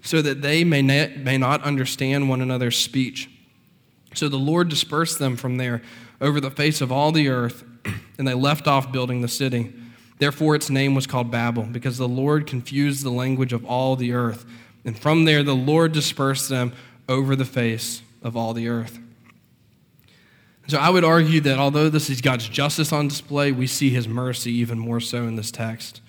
so 0.02 0.22
that 0.22 0.42
they 0.42 0.64
may, 0.64 0.82
ne- 0.82 1.16
may 1.16 1.38
not 1.38 1.62
understand 1.62 2.28
one 2.28 2.40
another's 2.40 2.78
speech. 2.78 3.30
So 4.14 4.28
the 4.28 4.38
Lord 4.38 4.68
dispersed 4.68 5.18
them 5.18 5.36
from 5.36 5.56
there 5.56 5.82
over 6.20 6.40
the 6.40 6.50
face 6.50 6.80
of 6.80 6.90
all 6.90 7.12
the 7.12 7.28
earth, 7.28 7.64
and 8.18 8.26
they 8.26 8.34
left 8.34 8.66
off 8.66 8.92
building 8.92 9.20
the 9.20 9.28
city. 9.28 9.72
Therefore, 10.18 10.54
its 10.54 10.68
name 10.68 10.94
was 10.94 11.06
called 11.06 11.30
Babel, 11.30 11.62
because 11.62 11.96
the 11.96 12.08
Lord 12.08 12.46
confused 12.46 13.04
the 13.04 13.10
language 13.10 13.52
of 13.52 13.64
all 13.64 13.96
the 13.96 14.12
earth. 14.12 14.44
And 14.84 14.98
from 14.98 15.24
there, 15.24 15.42
the 15.42 15.54
Lord 15.54 15.92
dispersed 15.92 16.48
them 16.48 16.72
over 17.08 17.36
the 17.36 17.44
face 17.44 18.02
of 18.22 18.36
all 18.36 18.52
the 18.52 18.68
earth. 18.68 18.98
So 20.68 20.78
I 20.78 20.90
would 20.90 21.04
argue 21.04 21.40
that 21.40 21.58
although 21.58 21.88
this 21.88 22.08
is 22.08 22.20
God's 22.20 22.48
justice 22.48 22.92
on 22.92 23.08
display, 23.08 23.50
we 23.50 23.66
see 23.66 23.90
his 23.90 24.06
mercy 24.06 24.52
even 24.52 24.78
more 24.78 25.00
so 25.00 25.24
in 25.24 25.36
this 25.36 25.50
text. 25.50 26.00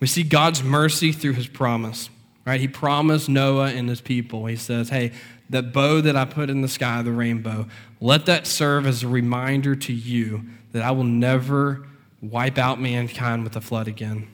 We 0.00 0.06
see 0.06 0.22
God's 0.22 0.62
mercy 0.62 1.12
through 1.12 1.34
his 1.34 1.46
promise. 1.46 2.10
Right? 2.46 2.60
He 2.60 2.68
promised 2.68 3.28
Noah 3.28 3.70
and 3.70 3.88
his 3.88 4.00
people. 4.00 4.46
He 4.46 4.56
says, 4.56 4.88
"Hey, 4.88 5.12
that 5.50 5.72
bow 5.72 6.00
that 6.00 6.16
I 6.16 6.24
put 6.24 6.48
in 6.48 6.62
the 6.62 6.68
sky, 6.68 7.02
the 7.02 7.12
rainbow, 7.12 7.66
let 8.00 8.26
that 8.26 8.46
serve 8.46 8.86
as 8.86 9.02
a 9.02 9.08
reminder 9.08 9.76
to 9.76 9.92
you 9.92 10.46
that 10.72 10.82
I 10.82 10.90
will 10.90 11.04
never 11.04 11.86
wipe 12.20 12.58
out 12.58 12.80
mankind 12.80 13.44
with 13.44 13.56
a 13.56 13.60
flood 13.60 13.88
again." 13.88 14.28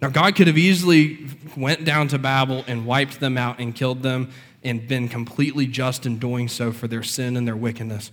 Now, 0.00 0.08
God 0.08 0.34
could 0.34 0.46
have 0.48 0.58
easily 0.58 1.26
went 1.56 1.84
down 1.84 2.08
to 2.08 2.18
Babel 2.18 2.64
and 2.66 2.86
wiped 2.86 3.20
them 3.20 3.38
out 3.38 3.60
and 3.60 3.74
killed 3.74 4.02
them 4.02 4.30
and 4.64 4.86
been 4.86 5.08
completely 5.08 5.66
just 5.66 6.06
in 6.06 6.18
doing 6.18 6.48
so 6.48 6.72
for 6.72 6.88
their 6.88 7.02
sin 7.02 7.36
and 7.36 7.46
their 7.46 7.56
wickedness. 7.56 8.10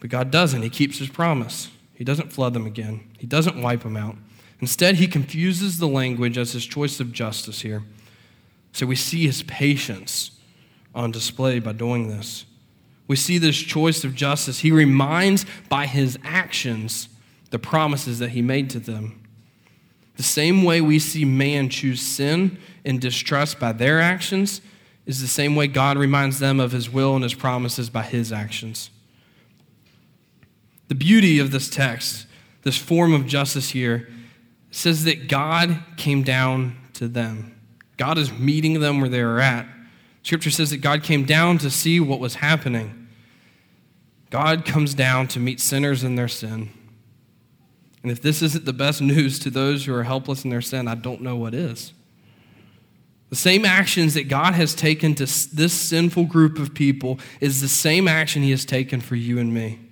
But 0.00 0.10
God 0.10 0.30
doesn't. 0.30 0.62
He 0.62 0.70
keeps 0.70 0.98
his 0.98 1.08
promise. 1.08 1.68
He 1.94 2.04
doesn't 2.04 2.32
flood 2.32 2.54
them 2.54 2.66
again. 2.66 3.00
He 3.18 3.26
doesn't 3.26 3.60
wipe 3.60 3.82
them 3.82 3.96
out. 3.96 4.16
Instead, 4.60 4.96
he 4.96 5.06
confuses 5.06 5.78
the 5.78 5.88
language 5.88 6.38
as 6.38 6.52
his 6.52 6.64
choice 6.64 7.00
of 7.00 7.12
justice 7.12 7.60
here. 7.60 7.82
So 8.72 8.86
we 8.86 8.96
see 8.96 9.26
his 9.26 9.42
patience 9.42 10.32
on 10.94 11.10
display 11.10 11.58
by 11.58 11.72
doing 11.72 12.08
this. 12.08 12.44
We 13.06 13.16
see 13.16 13.38
this 13.38 13.56
choice 13.56 14.04
of 14.04 14.14
justice. 14.14 14.60
He 14.60 14.70
reminds 14.70 15.44
by 15.68 15.86
his 15.86 16.18
actions 16.24 17.08
the 17.50 17.58
promises 17.58 18.18
that 18.18 18.30
he 18.30 18.42
made 18.42 18.70
to 18.70 18.80
them. 18.80 19.20
The 20.16 20.22
same 20.22 20.62
way 20.62 20.80
we 20.80 20.98
see 20.98 21.24
man 21.24 21.68
choose 21.68 22.00
sin 22.00 22.58
and 22.84 23.00
distrust 23.00 23.58
by 23.58 23.72
their 23.72 24.00
actions 24.00 24.60
is 25.06 25.20
the 25.20 25.28
same 25.28 25.54
way 25.54 25.66
God 25.66 25.98
reminds 25.98 26.38
them 26.38 26.60
of 26.60 26.72
his 26.72 26.88
will 26.88 27.14
and 27.14 27.22
his 27.22 27.34
promises 27.34 27.90
by 27.90 28.02
his 28.02 28.32
actions. 28.32 28.90
The 30.88 30.94
beauty 30.94 31.38
of 31.38 31.50
this 31.50 31.68
text, 31.68 32.26
this 32.62 32.78
form 32.78 33.12
of 33.12 33.26
justice 33.26 33.70
here, 33.70 34.08
says 34.74 35.04
that 35.04 35.28
God 35.28 35.78
came 35.96 36.24
down 36.24 36.76
to 36.94 37.06
them. 37.06 37.54
God 37.96 38.18
is 38.18 38.32
meeting 38.32 38.80
them 38.80 39.00
where 39.00 39.08
they 39.08 39.20
are 39.20 39.38
at. 39.38 39.66
Scripture 40.24 40.50
says 40.50 40.70
that 40.70 40.78
God 40.78 41.04
came 41.04 41.24
down 41.24 41.58
to 41.58 41.70
see 41.70 42.00
what 42.00 42.18
was 42.18 42.36
happening. 42.36 43.08
God 44.30 44.64
comes 44.64 44.92
down 44.92 45.28
to 45.28 45.38
meet 45.38 45.60
sinners 45.60 46.02
in 46.02 46.16
their 46.16 46.26
sin. 46.26 46.70
And 48.02 48.10
if 48.10 48.20
this 48.20 48.42
isn't 48.42 48.64
the 48.64 48.72
best 48.72 49.00
news 49.02 49.38
to 49.40 49.50
those 49.50 49.84
who 49.84 49.94
are 49.94 50.02
helpless 50.02 50.42
in 50.42 50.50
their 50.50 50.60
sin, 50.60 50.88
I 50.88 50.96
don't 50.96 51.20
know 51.20 51.36
what 51.36 51.54
is. 51.54 51.92
The 53.30 53.36
same 53.36 53.64
actions 53.64 54.14
that 54.14 54.28
God 54.28 54.54
has 54.54 54.74
taken 54.74 55.14
to 55.14 55.24
this 55.24 55.72
sinful 55.72 56.24
group 56.24 56.58
of 56.58 56.74
people 56.74 57.20
is 57.40 57.60
the 57.60 57.68
same 57.68 58.08
action 58.08 58.42
he 58.42 58.50
has 58.50 58.64
taken 58.64 59.00
for 59.00 59.14
you 59.14 59.38
and 59.38 59.54
me. 59.54 59.83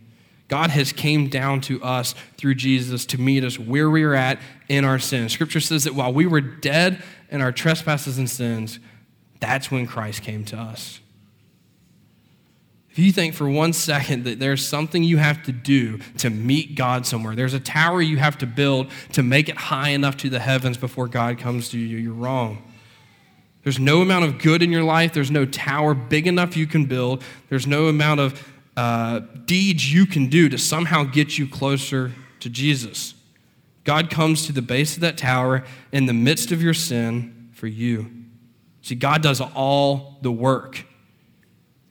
God 0.48 0.70
has 0.70 0.92
came 0.92 1.28
down 1.28 1.60
to 1.62 1.82
us 1.82 2.14
through 2.36 2.56
Jesus 2.56 3.06
to 3.06 3.20
meet 3.20 3.44
us 3.44 3.58
where 3.58 3.88
we 3.88 4.02
are 4.02 4.14
at 4.14 4.38
in 4.68 4.84
our 4.84 4.98
sin. 4.98 5.28
Scripture 5.28 5.60
says 5.60 5.84
that 5.84 5.94
while 5.94 6.12
we 6.12 6.26
were 6.26 6.40
dead 6.40 7.02
in 7.30 7.40
our 7.40 7.52
trespasses 7.52 8.18
and 8.18 8.28
sins, 8.28 8.78
that's 9.40 9.70
when 9.70 9.86
Christ 9.86 10.22
came 10.22 10.44
to 10.46 10.56
us. 10.56 11.00
If 12.90 12.98
you 12.98 13.10
think 13.10 13.32
for 13.32 13.48
one 13.48 13.72
second 13.72 14.24
that 14.24 14.38
there's 14.38 14.66
something 14.66 15.02
you 15.02 15.16
have 15.16 15.42
to 15.44 15.52
do 15.52 15.98
to 16.18 16.28
meet 16.28 16.74
God 16.74 17.06
somewhere, 17.06 17.34
there's 17.34 17.54
a 17.54 17.60
tower 17.60 18.02
you 18.02 18.18
have 18.18 18.36
to 18.38 18.46
build 18.46 18.90
to 19.12 19.22
make 19.22 19.48
it 19.48 19.56
high 19.56 19.88
enough 19.88 20.18
to 20.18 20.28
the 20.28 20.40
heavens 20.40 20.76
before 20.76 21.08
God 21.08 21.38
comes 21.38 21.70
to 21.70 21.78
you, 21.78 21.96
you're 21.96 22.12
wrong. 22.12 22.62
There's 23.62 23.78
no 23.78 24.02
amount 24.02 24.26
of 24.26 24.38
good 24.38 24.62
in 24.62 24.70
your 24.70 24.82
life. 24.82 25.14
There's 25.14 25.30
no 25.30 25.46
tower 25.46 25.94
big 25.94 26.26
enough 26.26 26.56
you 26.56 26.66
can 26.66 26.84
build. 26.84 27.22
There's 27.48 27.66
no 27.66 27.86
amount 27.86 28.20
of 28.20 28.51
uh, 28.76 29.20
deeds 29.44 29.92
you 29.92 30.06
can 30.06 30.28
do 30.28 30.48
to 30.48 30.58
somehow 30.58 31.04
get 31.04 31.38
you 31.38 31.46
closer 31.46 32.12
to 32.40 32.48
Jesus. 32.48 33.14
God 33.84 34.10
comes 34.10 34.46
to 34.46 34.52
the 34.52 34.62
base 34.62 34.94
of 34.94 35.00
that 35.00 35.18
tower 35.18 35.64
in 35.90 36.06
the 36.06 36.12
midst 36.12 36.52
of 36.52 36.62
your 36.62 36.74
sin 36.74 37.50
for 37.52 37.66
you. 37.66 38.10
See, 38.80 38.94
God 38.94 39.22
does 39.22 39.40
all 39.40 40.18
the 40.22 40.32
work. 40.32 40.86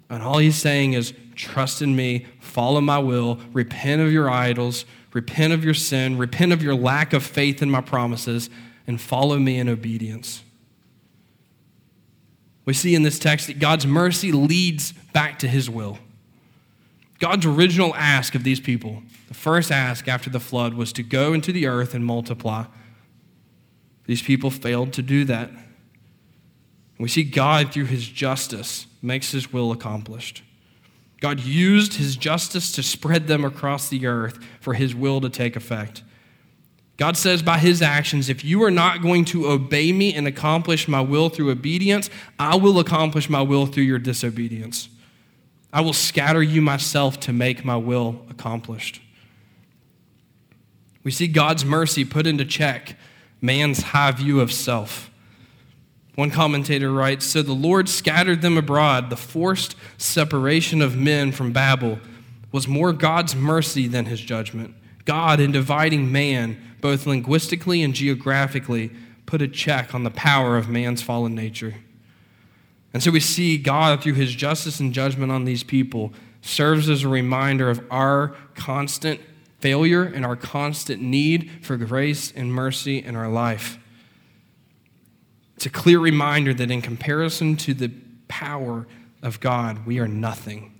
And 0.10 0.22
all 0.22 0.40
he's 0.40 0.58
saying 0.58 0.94
is, 0.94 1.14
trust 1.36 1.82
in 1.82 1.96
me, 1.96 2.28
follow 2.40 2.82
my 2.82 3.00
will, 3.00 3.40
repent 3.54 4.02
of 4.02 4.12
your 4.12 4.30
idols, 4.30 4.86
repent 5.14 5.54
of 5.54 5.64
your 5.64 5.74
sin, 5.74 6.18
repent 6.18 6.52
of 6.52 6.62
your 6.62 6.76
lack 6.76 7.14
of 7.14 7.24
faith 7.24 7.62
in 7.62 7.70
my 7.70 7.82
promises, 7.82 8.50
and 8.88 9.00
follow 9.00 9.38
me 9.38 9.58
in 9.58 9.70
obedience. 9.70 10.44
We 12.66 12.74
see 12.74 12.94
in 12.94 13.04
this 13.04 13.20
text 13.20 13.48
that 13.48 13.60
God's 13.60 13.88
mercy 13.88 14.32
leads 14.32 14.92
back 15.14 15.40
to 15.40 15.48
his 15.48 15.70
will. 15.70 15.98
God's 17.22 17.46
original 17.46 17.94
ask 17.94 18.34
of 18.34 18.44
these 18.44 18.60
people, 18.60 19.04
the 19.28 19.36
first 19.36 19.72
ask 19.72 20.08
after 20.08 20.28
the 20.28 20.40
flood, 20.40 20.74
was 20.74 20.92
to 20.94 21.04
go 21.04 21.34
into 21.34 21.52
the 21.52 21.68
earth 21.68 21.94
and 21.94 22.04
multiply. 22.04 22.66
These 24.08 24.24
people 24.24 24.50
failed 24.50 24.92
to 24.94 25.04
do 25.04 25.24
that. 25.26 25.52
We 26.98 27.08
see 27.08 27.24
God, 27.24 27.72
through 27.72 27.86
his 27.86 28.08
justice, 28.08 28.88
makes 29.04 29.32
his 29.32 29.54
will 29.54 29.72
accomplished. 29.72 30.42
God 31.20 31.40
used 31.42 31.94
his 31.94 32.16
justice 32.16 32.72
to 32.72 32.82
spread 32.82 33.28
them 33.28 33.46
across 33.46 33.88
the 33.88 34.08
earth 34.08 34.40
for 34.60 34.74
his 34.74 34.96
will 34.96 35.22
to 35.22 35.30
take 35.30 35.56
effect. 35.56 36.02
God 36.98 37.16
says 37.18 37.44
by 37.44 37.60
his 37.60 37.84
actions, 37.84 38.30
if 38.30 38.44
you 38.44 38.64
are 38.64 38.72
not 38.72 39.04
going 39.04 39.26
to 39.26 39.48
obey 39.48 39.92
me 39.92 40.12
and 40.16 40.28
accomplish 40.28 40.88
my 40.88 41.02
will 41.02 41.30
through 41.30 41.52
obedience, 41.52 42.10
I 42.40 42.56
will 42.56 42.80
accomplish 42.80 43.30
my 43.30 43.44
will 43.44 43.68
through 43.68 43.84
your 43.84 44.00
disobedience. 44.00 44.90
I 45.74 45.82
will 45.82 45.94
scatter 45.94 46.44
you 46.44 46.62
myself 46.62 47.20
to 47.22 47.34
make 47.34 47.64
my 47.64 47.78
will 47.78 48.22
accomplished. 48.30 49.02
We 51.04 51.12
see 51.12 51.28
God's 51.28 51.66
mercy 51.66 52.06
put 52.06 52.28
into 52.28 52.46
check 52.46 52.96
man's 53.40 53.82
high 53.82 54.12
view 54.12 54.40
of 54.40 54.52
self. 54.52 55.10
One 56.16 56.30
commentator 56.30 56.92
writes 56.92 57.26
So 57.26 57.42
the 57.42 57.54
Lord 57.54 57.90
scattered 57.90 58.42
them 58.42 58.58
abroad. 58.58 59.10
The 59.10 59.18
forced 59.18 59.76
separation 59.98 60.82
of 60.82 60.96
men 60.96 61.32
from 61.32 61.52
Babel 61.54 62.00
was 62.52 62.68
more 62.68 62.92
God's 62.92 63.36
mercy 63.36 63.88
than 63.88 64.06
his 64.06 64.20
judgment. 64.20 64.76
God, 65.06 65.40
in 65.40 65.52
dividing 65.52 66.12
man, 66.12 66.62
both 66.82 67.08
linguistically 67.08 67.82
and 67.82 67.94
geographically, 67.94 68.92
put 69.26 69.42
a 69.42 69.48
check 69.48 69.96
on 69.96 70.04
the 70.04 70.12
power 70.12 70.58
of 70.58 70.68
man's 70.68 71.02
fallen 71.02 71.34
nature. 71.34 71.76
And 72.94 73.02
so 73.02 73.12
we 73.12 73.20
see 73.20 73.58
God, 73.58 74.02
through 74.02 74.14
his 74.14 74.36
justice 74.36 74.80
and 74.80 74.94
judgment 74.94 75.32
on 75.32 75.46
these 75.46 75.64
people, 75.64 76.14
serves 76.42 76.90
as 76.90 77.04
a 77.04 77.08
reminder 77.08 77.70
of 77.70 77.82
our 77.90 78.36
constant 78.56 79.22
failure 79.60 80.04
and 80.04 80.26
our 80.26 80.36
constant 80.36 81.02
need 81.02 81.52
for 81.62 81.78
grace 81.78 82.34
and 82.36 82.54
mercy 82.54 82.98
in 82.98 83.16
our 83.16 83.30
life. 83.30 83.78
It's 85.56 85.68
a 85.68 85.70
clear 85.70 86.00
reminder 86.00 86.54
that 86.56 86.72
in 86.72 86.82
comparison 86.82 87.56
to 87.58 87.74
the 87.74 87.92
power 88.28 88.88
of 89.22 89.40
God, 89.40 89.86
we 89.86 90.00
are 90.00 90.08
nothing. 90.08 90.74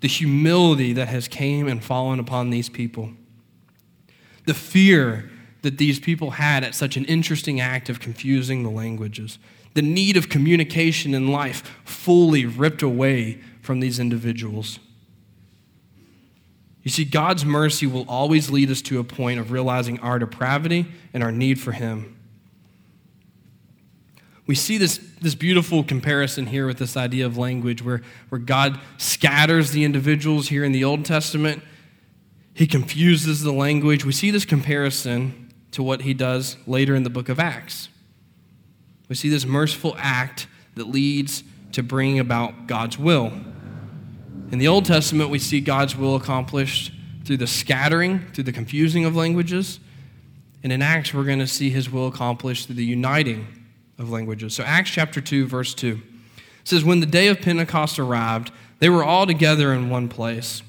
The 0.00 0.08
humility 0.08 0.94
that 0.94 1.08
has 1.08 1.28
came 1.28 1.68
and 1.68 1.84
fallen 1.84 2.18
upon 2.18 2.50
these 2.50 2.70
people. 2.70 3.10
The 4.46 4.54
fear 4.54 5.30
that 5.60 5.76
these 5.76 6.00
people 6.00 6.30
had 6.30 6.64
at 6.64 6.74
such 6.74 6.96
an 6.96 7.04
interesting 7.04 7.60
act 7.60 7.90
of 7.90 8.00
confusing 8.00 8.62
the 8.62 8.70
languages 8.70 9.38
the 9.78 9.82
need 9.82 10.16
of 10.16 10.28
communication 10.28 11.14
in 11.14 11.28
life 11.28 11.62
fully 11.84 12.44
ripped 12.44 12.82
away 12.82 13.38
from 13.62 13.78
these 13.78 14.00
individuals. 14.00 14.80
You 16.82 16.90
see, 16.90 17.04
God's 17.04 17.44
mercy 17.44 17.86
will 17.86 18.04
always 18.08 18.50
lead 18.50 18.72
us 18.72 18.82
to 18.82 18.98
a 18.98 19.04
point 19.04 19.38
of 19.38 19.52
realizing 19.52 20.00
our 20.00 20.18
depravity 20.18 20.86
and 21.14 21.22
our 21.22 21.30
need 21.30 21.60
for 21.60 21.70
Him. 21.70 22.18
We 24.48 24.56
see 24.56 24.78
this, 24.78 24.98
this 25.20 25.36
beautiful 25.36 25.84
comparison 25.84 26.46
here 26.46 26.66
with 26.66 26.78
this 26.78 26.96
idea 26.96 27.24
of 27.24 27.38
language 27.38 27.80
where, 27.80 28.02
where 28.30 28.40
God 28.40 28.80
scatters 28.96 29.70
the 29.70 29.84
individuals 29.84 30.48
here 30.48 30.64
in 30.64 30.72
the 30.72 30.82
Old 30.82 31.04
Testament. 31.04 31.62
He 32.52 32.66
confuses 32.66 33.42
the 33.42 33.52
language. 33.52 34.04
We 34.04 34.10
see 34.10 34.32
this 34.32 34.44
comparison 34.44 35.54
to 35.70 35.84
what 35.84 36.02
he 36.02 36.14
does 36.14 36.56
later 36.66 36.96
in 36.96 37.04
the 37.04 37.10
book 37.10 37.28
of 37.28 37.38
Acts. 37.38 37.90
We 39.08 39.14
see 39.14 39.28
this 39.28 39.46
merciful 39.46 39.94
act 39.98 40.46
that 40.74 40.88
leads 40.88 41.42
to 41.72 41.82
bringing 41.82 42.18
about 42.18 42.66
God's 42.66 42.98
will. 42.98 43.32
In 44.50 44.58
the 44.58 44.68
Old 44.68 44.84
Testament, 44.84 45.30
we 45.30 45.38
see 45.38 45.60
God's 45.60 45.96
will 45.96 46.16
accomplished 46.16 46.92
through 47.24 47.38
the 47.38 47.46
scattering, 47.46 48.20
through 48.32 48.44
the 48.44 48.52
confusing 48.52 49.04
of 49.04 49.14
languages. 49.14 49.80
And 50.62 50.72
in 50.72 50.82
Acts, 50.82 51.12
we're 51.12 51.24
going 51.24 51.38
to 51.38 51.46
see 51.46 51.70
his 51.70 51.90
will 51.90 52.06
accomplished 52.06 52.66
through 52.66 52.76
the 52.76 52.84
uniting 52.84 53.46
of 53.98 54.10
languages. 54.10 54.54
So, 54.54 54.64
Acts 54.64 54.90
chapter 54.90 55.20
2, 55.20 55.46
verse 55.46 55.74
2 55.74 56.00
says, 56.64 56.84
When 56.84 57.00
the 57.00 57.06
day 57.06 57.28
of 57.28 57.40
Pentecost 57.40 57.98
arrived, 57.98 58.50
they 58.78 58.88
were 58.88 59.04
all 59.04 59.26
together 59.26 59.72
in 59.72 59.90
one 59.90 60.08
place. 60.08 60.62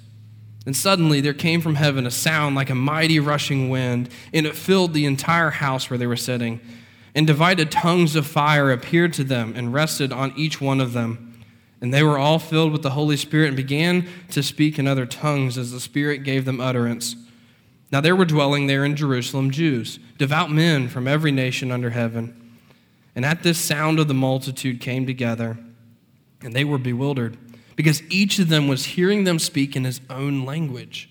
And 0.65 0.75
suddenly 0.75 1.21
there 1.21 1.33
came 1.33 1.61
from 1.61 1.75
heaven 1.75 2.05
a 2.05 2.11
sound 2.11 2.55
like 2.55 2.69
a 2.69 2.75
mighty 2.75 3.19
rushing 3.19 3.69
wind, 3.69 4.09
and 4.33 4.45
it 4.45 4.55
filled 4.55 4.93
the 4.93 5.05
entire 5.05 5.49
house 5.49 5.89
where 5.89 5.97
they 5.97 6.07
were 6.07 6.15
sitting 6.15 6.59
and 7.15 7.25
divided 7.25 7.71
tongues 7.71 8.15
of 8.15 8.27
fire 8.27 8.71
appeared 8.71 9.13
to 9.13 9.23
them 9.23 9.53
and 9.55 9.73
rested 9.73 10.11
on 10.11 10.33
each 10.37 10.61
one 10.61 10.79
of 10.79 10.93
them. 10.93 11.43
And 11.81 11.93
they 11.93 12.03
were 12.03 12.17
all 12.17 12.39
filled 12.39 12.71
with 12.71 12.83
the 12.83 12.91
Holy 12.91 13.17
Spirit 13.17 13.47
and 13.47 13.57
began 13.57 14.07
to 14.31 14.43
speak 14.43 14.77
in 14.77 14.87
other 14.87 15.05
tongues 15.05 15.57
as 15.57 15.71
the 15.71 15.79
Spirit 15.79 16.23
gave 16.23 16.45
them 16.45 16.59
utterance. 16.59 17.15
Now 17.91 18.01
there 18.01 18.15
were 18.15 18.25
dwelling 18.25 18.67
there 18.67 18.85
in 18.85 18.95
Jerusalem 18.95 19.49
Jews, 19.49 19.99
devout 20.17 20.51
men 20.51 20.89
from 20.89 21.07
every 21.07 21.31
nation 21.31 21.71
under 21.71 21.89
heaven. 21.89 22.35
And 23.15 23.25
at 23.25 23.43
this 23.43 23.57
sound 23.57 23.99
of 23.99 24.07
the 24.07 24.13
multitude 24.13 24.79
came 24.79 25.05
together, 25.05 25.57
and 26.41 26.53
they 26.53 26.63
were 26.63 26.77
bewildered, 26.77 27.37
because 27.75 28.03
each 28.11 28.39
of 28.39 28.49
them 28.49 28.67
was 28.67 28.85
hearing 28.85 29.23
them 29.23 29.39
speak 29.39 29.75
in 29.75 29.85
his 29.85 30.01
own 30.09 30.45
language. 30.45 31.09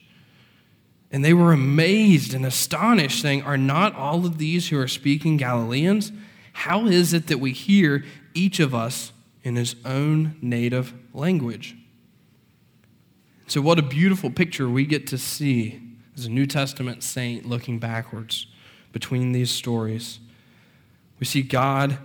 And 1.11 1.25
they 1.25 1.33
were 1.33 1.53
amazed 1.53 2.35
and 2.35 2.45
astonished, 2.45 3.23
saying, 3.23 3.43
Are 3.43 3.57
not 3.57 3.95
all 3.95 4.27
of 4.27 4.39
these 4.39 4.69
who 4.69 4.79
are 4.79 4.89
speaking 4.89 5.37
Galileans? 5.37 6.13
How 6.53 6.87
is 6.87 7.13
it 7.13 7.29
that 7.29 7.39
we 7.39 7.53
hear 7.53 8.05
each 8.35 8.61
of 8.61 8.75
us 8.75 9.13
in 9.43 9.57
his 9.57 9.77
own 9.85 10.37
native 10.43 10.93
language? 11.15 11.77
So, 13.47 13.63
what 13.63 13.79
a 13.79 13.83
beautiful 13.83 14.31
picture 14.31 14.69
we 14.69 14.85
get 14.85 15.07
to 15.07 15.17
see 15.19 15.81
as 16.15 16.27
a 16.27 16.31
New 16.31 16.47
Testament 16.47 17.03
saint 17.03 17.47
looking 17.47 17.79
backwards 17.79 18.47
between 18.93 19.33
these 19.33 19.51
stories. 19.51 20.19
We 21.19 21.27
see 21.27 21.43
God 21.43 21.97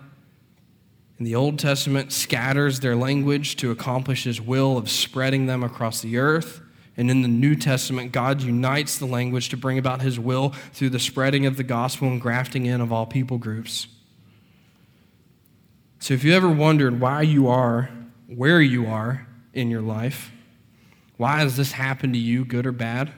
in 1.19 1.25
the 1.25 1.35
Old 1.35 1.59
Testament 1.59 2.11
scatters 2.11 2.79
their 2.79 2.95
language 2.95 3.55
to 3.57 3.71
accomplish 3.71 4.23
his 4.23 4.39
will 4.39 4.77
of 4.77 4.89
spreading 4.89 5.45
them 5.45 5.63
across 5.63 6.01
the 6.01 6.17
earth. 6.17 6.61
And 6.95 7.09
in 7.09 7.23
the 7.23 7.27
New 7.27 7.55
Testament, 7.55 8.11
God 8.11 8.41
unites 8.41 8.99
the 8.99 9.05
language 9.05 9.49
to 9.49 9.57
bring 9.57 9.77
about 9.77 10.01
his 10.01 10.19
will 10.19 10.49
through 10.73 10.89
the 10.89 10.99
spreading 10.99 11.45
of 11.45 11.57
the 11.57 11.63
gospel 11.63 12.07
and 12.07 12.21
grafting 12.21 12.65
in 12.65 12.81
of 12.81 12.91
all 12.93 13.05
people 13.05 13.37
groups. 13.37 13.87
So 15.99 16.13
if 16.13 16.23
you 16.23 16.33
ever 16.33 16.49
wondered 16.49 16.99
why 16.99 17.21
you 17.21 17.47
are 17.47 17.89
where 18.27 18.61
you 18.61 18.87
are 18.87 19.27
in 19.53 19.69
your 19.69 19.81
life, 19.81 20.31
Why 21.17 21.37
has 21.37 21.57
this 21.57 21.73
happened 21.73 22.13
to 22.13 22.19
you, 22.19 22.43
good 22.43 22.65
or 22.65 22.71
bad? 22.71 23.11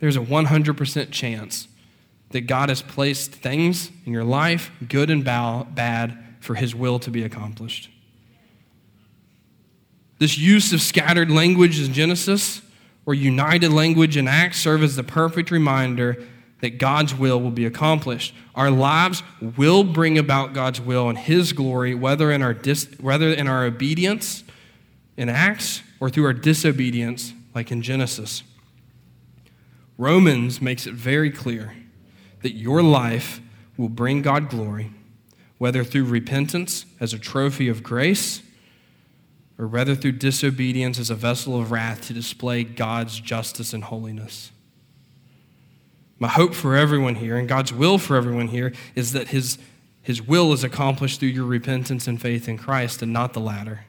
There's 0.00 0.16
a 0.16 0.20
100% 0.20 1.10
chance 1.10 1.68
that 2.30 2.42
God 2.42 2.68
has 2.68 2.82
placed 2.82 3.32
things 3.32 3.90
in 4.04 4.12
your 4.12 4.24
life, 4.24 4.70
good 4.88 5.10
and 5.10 5.24
bad, 5.24 6.18
for 6.40 6.54
his 6.54 6.74
will 6.74 6.98
to 7.00 7.10
be 7.10 7.22
accomplished. 7.22 7.90
This 10.18 10.36
use 10.36 10.72
of 10.72 10.80
scattered 10.80 11.30
language 11.30 11.80
in 11.80 11.92
Genesis 11.92 12.62
or 13.06 13.14
united 13.14 13.72
language 13.72 14.16
in 14.16 14.28
Acts 14.28 14.60
serve 14.60 14.82
as 14.82 14.96
the 14.96 15.04
perfect 15.04 15.50
reminder 15.50 16.22
that 16.60 16.78
God's 16.78 17.14
will 17.14 17.40
will 17.40 17.52
be 17.52 17.64
accomplished. 17.64 18.34
Our 18.54 18.70
lives 18.70 19.22
will 19.56 19.84
bring 19.84 20.18
about 20.18 20.52
God's 20.52 20.80
will 20.80 21.08
and 21.08 21.16
his 21.16 21.52
glory 21.52 21.94
whether 21.94 22.32
in 22.32 22.42
our 22.42 22.54
dis- 22.54 22.88
whether 23.00 23.32
in 23.32 23.46
our 23.46 23.64
obedience 23.64 24.42
in 25.16 25.28
Acts 25.28 25.82
or 26.00 26.10
through 26.10 26.26
our 26.26 26.32
disobedience 26.32 27.32
like 27.54 27.70
in 27.70 27.82
Genesis. 27.82 28.42
Romans 29.96 30.60
makes 30.60 30.86
it 30.86 30.94
very 30.94 31.30
clear 31.30 31.74
that 32.42 32.54
your 32.54 32.82
life 32.82 33.40
will 33.76 33.88
bring 33.88 34.22
God 34.22 34.48
glory 34.48 34.92
whether 35.58 35.82
through 35.82 36.04
repentance 36.04 36.86
as 37.00 37.12
a 37.12 37.18
trophy 37.18 37.68
of 37.68 37.82
grace, 37.82 38.42
or 39.58 39.66
whether 39.66 39.94
through 39.94 40.12
disobedience 40.12 40.98
as 40.98 41.10
a 41.10 41.14
vessel 41.14 41.60
of 41.60 41.70
wrath 41.72 42.06
to 42.06 42.12
display 42.12 42.64
God's 42.64 43.18
justice 43.18 43.72
and 43.72 43.84
holiness. 43.84 44.52
My 46.18 46.28
hope 46.28 46.54
for 46.54 46.76
everyone 46.76 47.14
here, 47.16 47.36
and 47.36 47.48
God's 47.48 47.72
will 47.72 47.98
for 47.98 48.16
everyone 48.16 48.48
here, 48.48 48.72
is 48.94 49.12
that 49.12 49.28
His, 49.28 49.58
his 50.02 50.22
will 50.22 50.52
is 50.52 50.64
accomplished 50.64 51.20
through 51.20 51.30
your 51.30 51.44
repentance 51.44 52.06
and 52.06 52.20
faith 52.20 52.48
in 52.48 52.58
Christ 52.58 53.02
and 53.02 53.12
not 53.12 53.34
the 53.34 53.40
latter. 53.40 53.84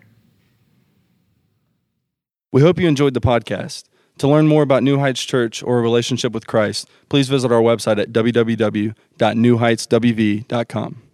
We 2.52 2.62
hope 2.62 2.80
you 2.80 2.88
enjoyed 2.88 3.14
the 3.14 3.22
podcast. 3.22 3.84
To 4.18 4.28
learn 4.28 4.48
more 4.48 4.64
about 4.64 4.82
New 4.84 5.00
Heights 5.00 5.24
Church 5.24 5.64
or 5.64 5.80
a 5.80 5.82
relationship 5.82 6.34
with 6.34 6.46
Christ, 6.46 6.90
please 7.08 7.30
visit 7.30 7.52
our 7.52 7.62
website 7.62 8.00
at 8.00 8.12
www.newheightswv.com. 8.12 11.09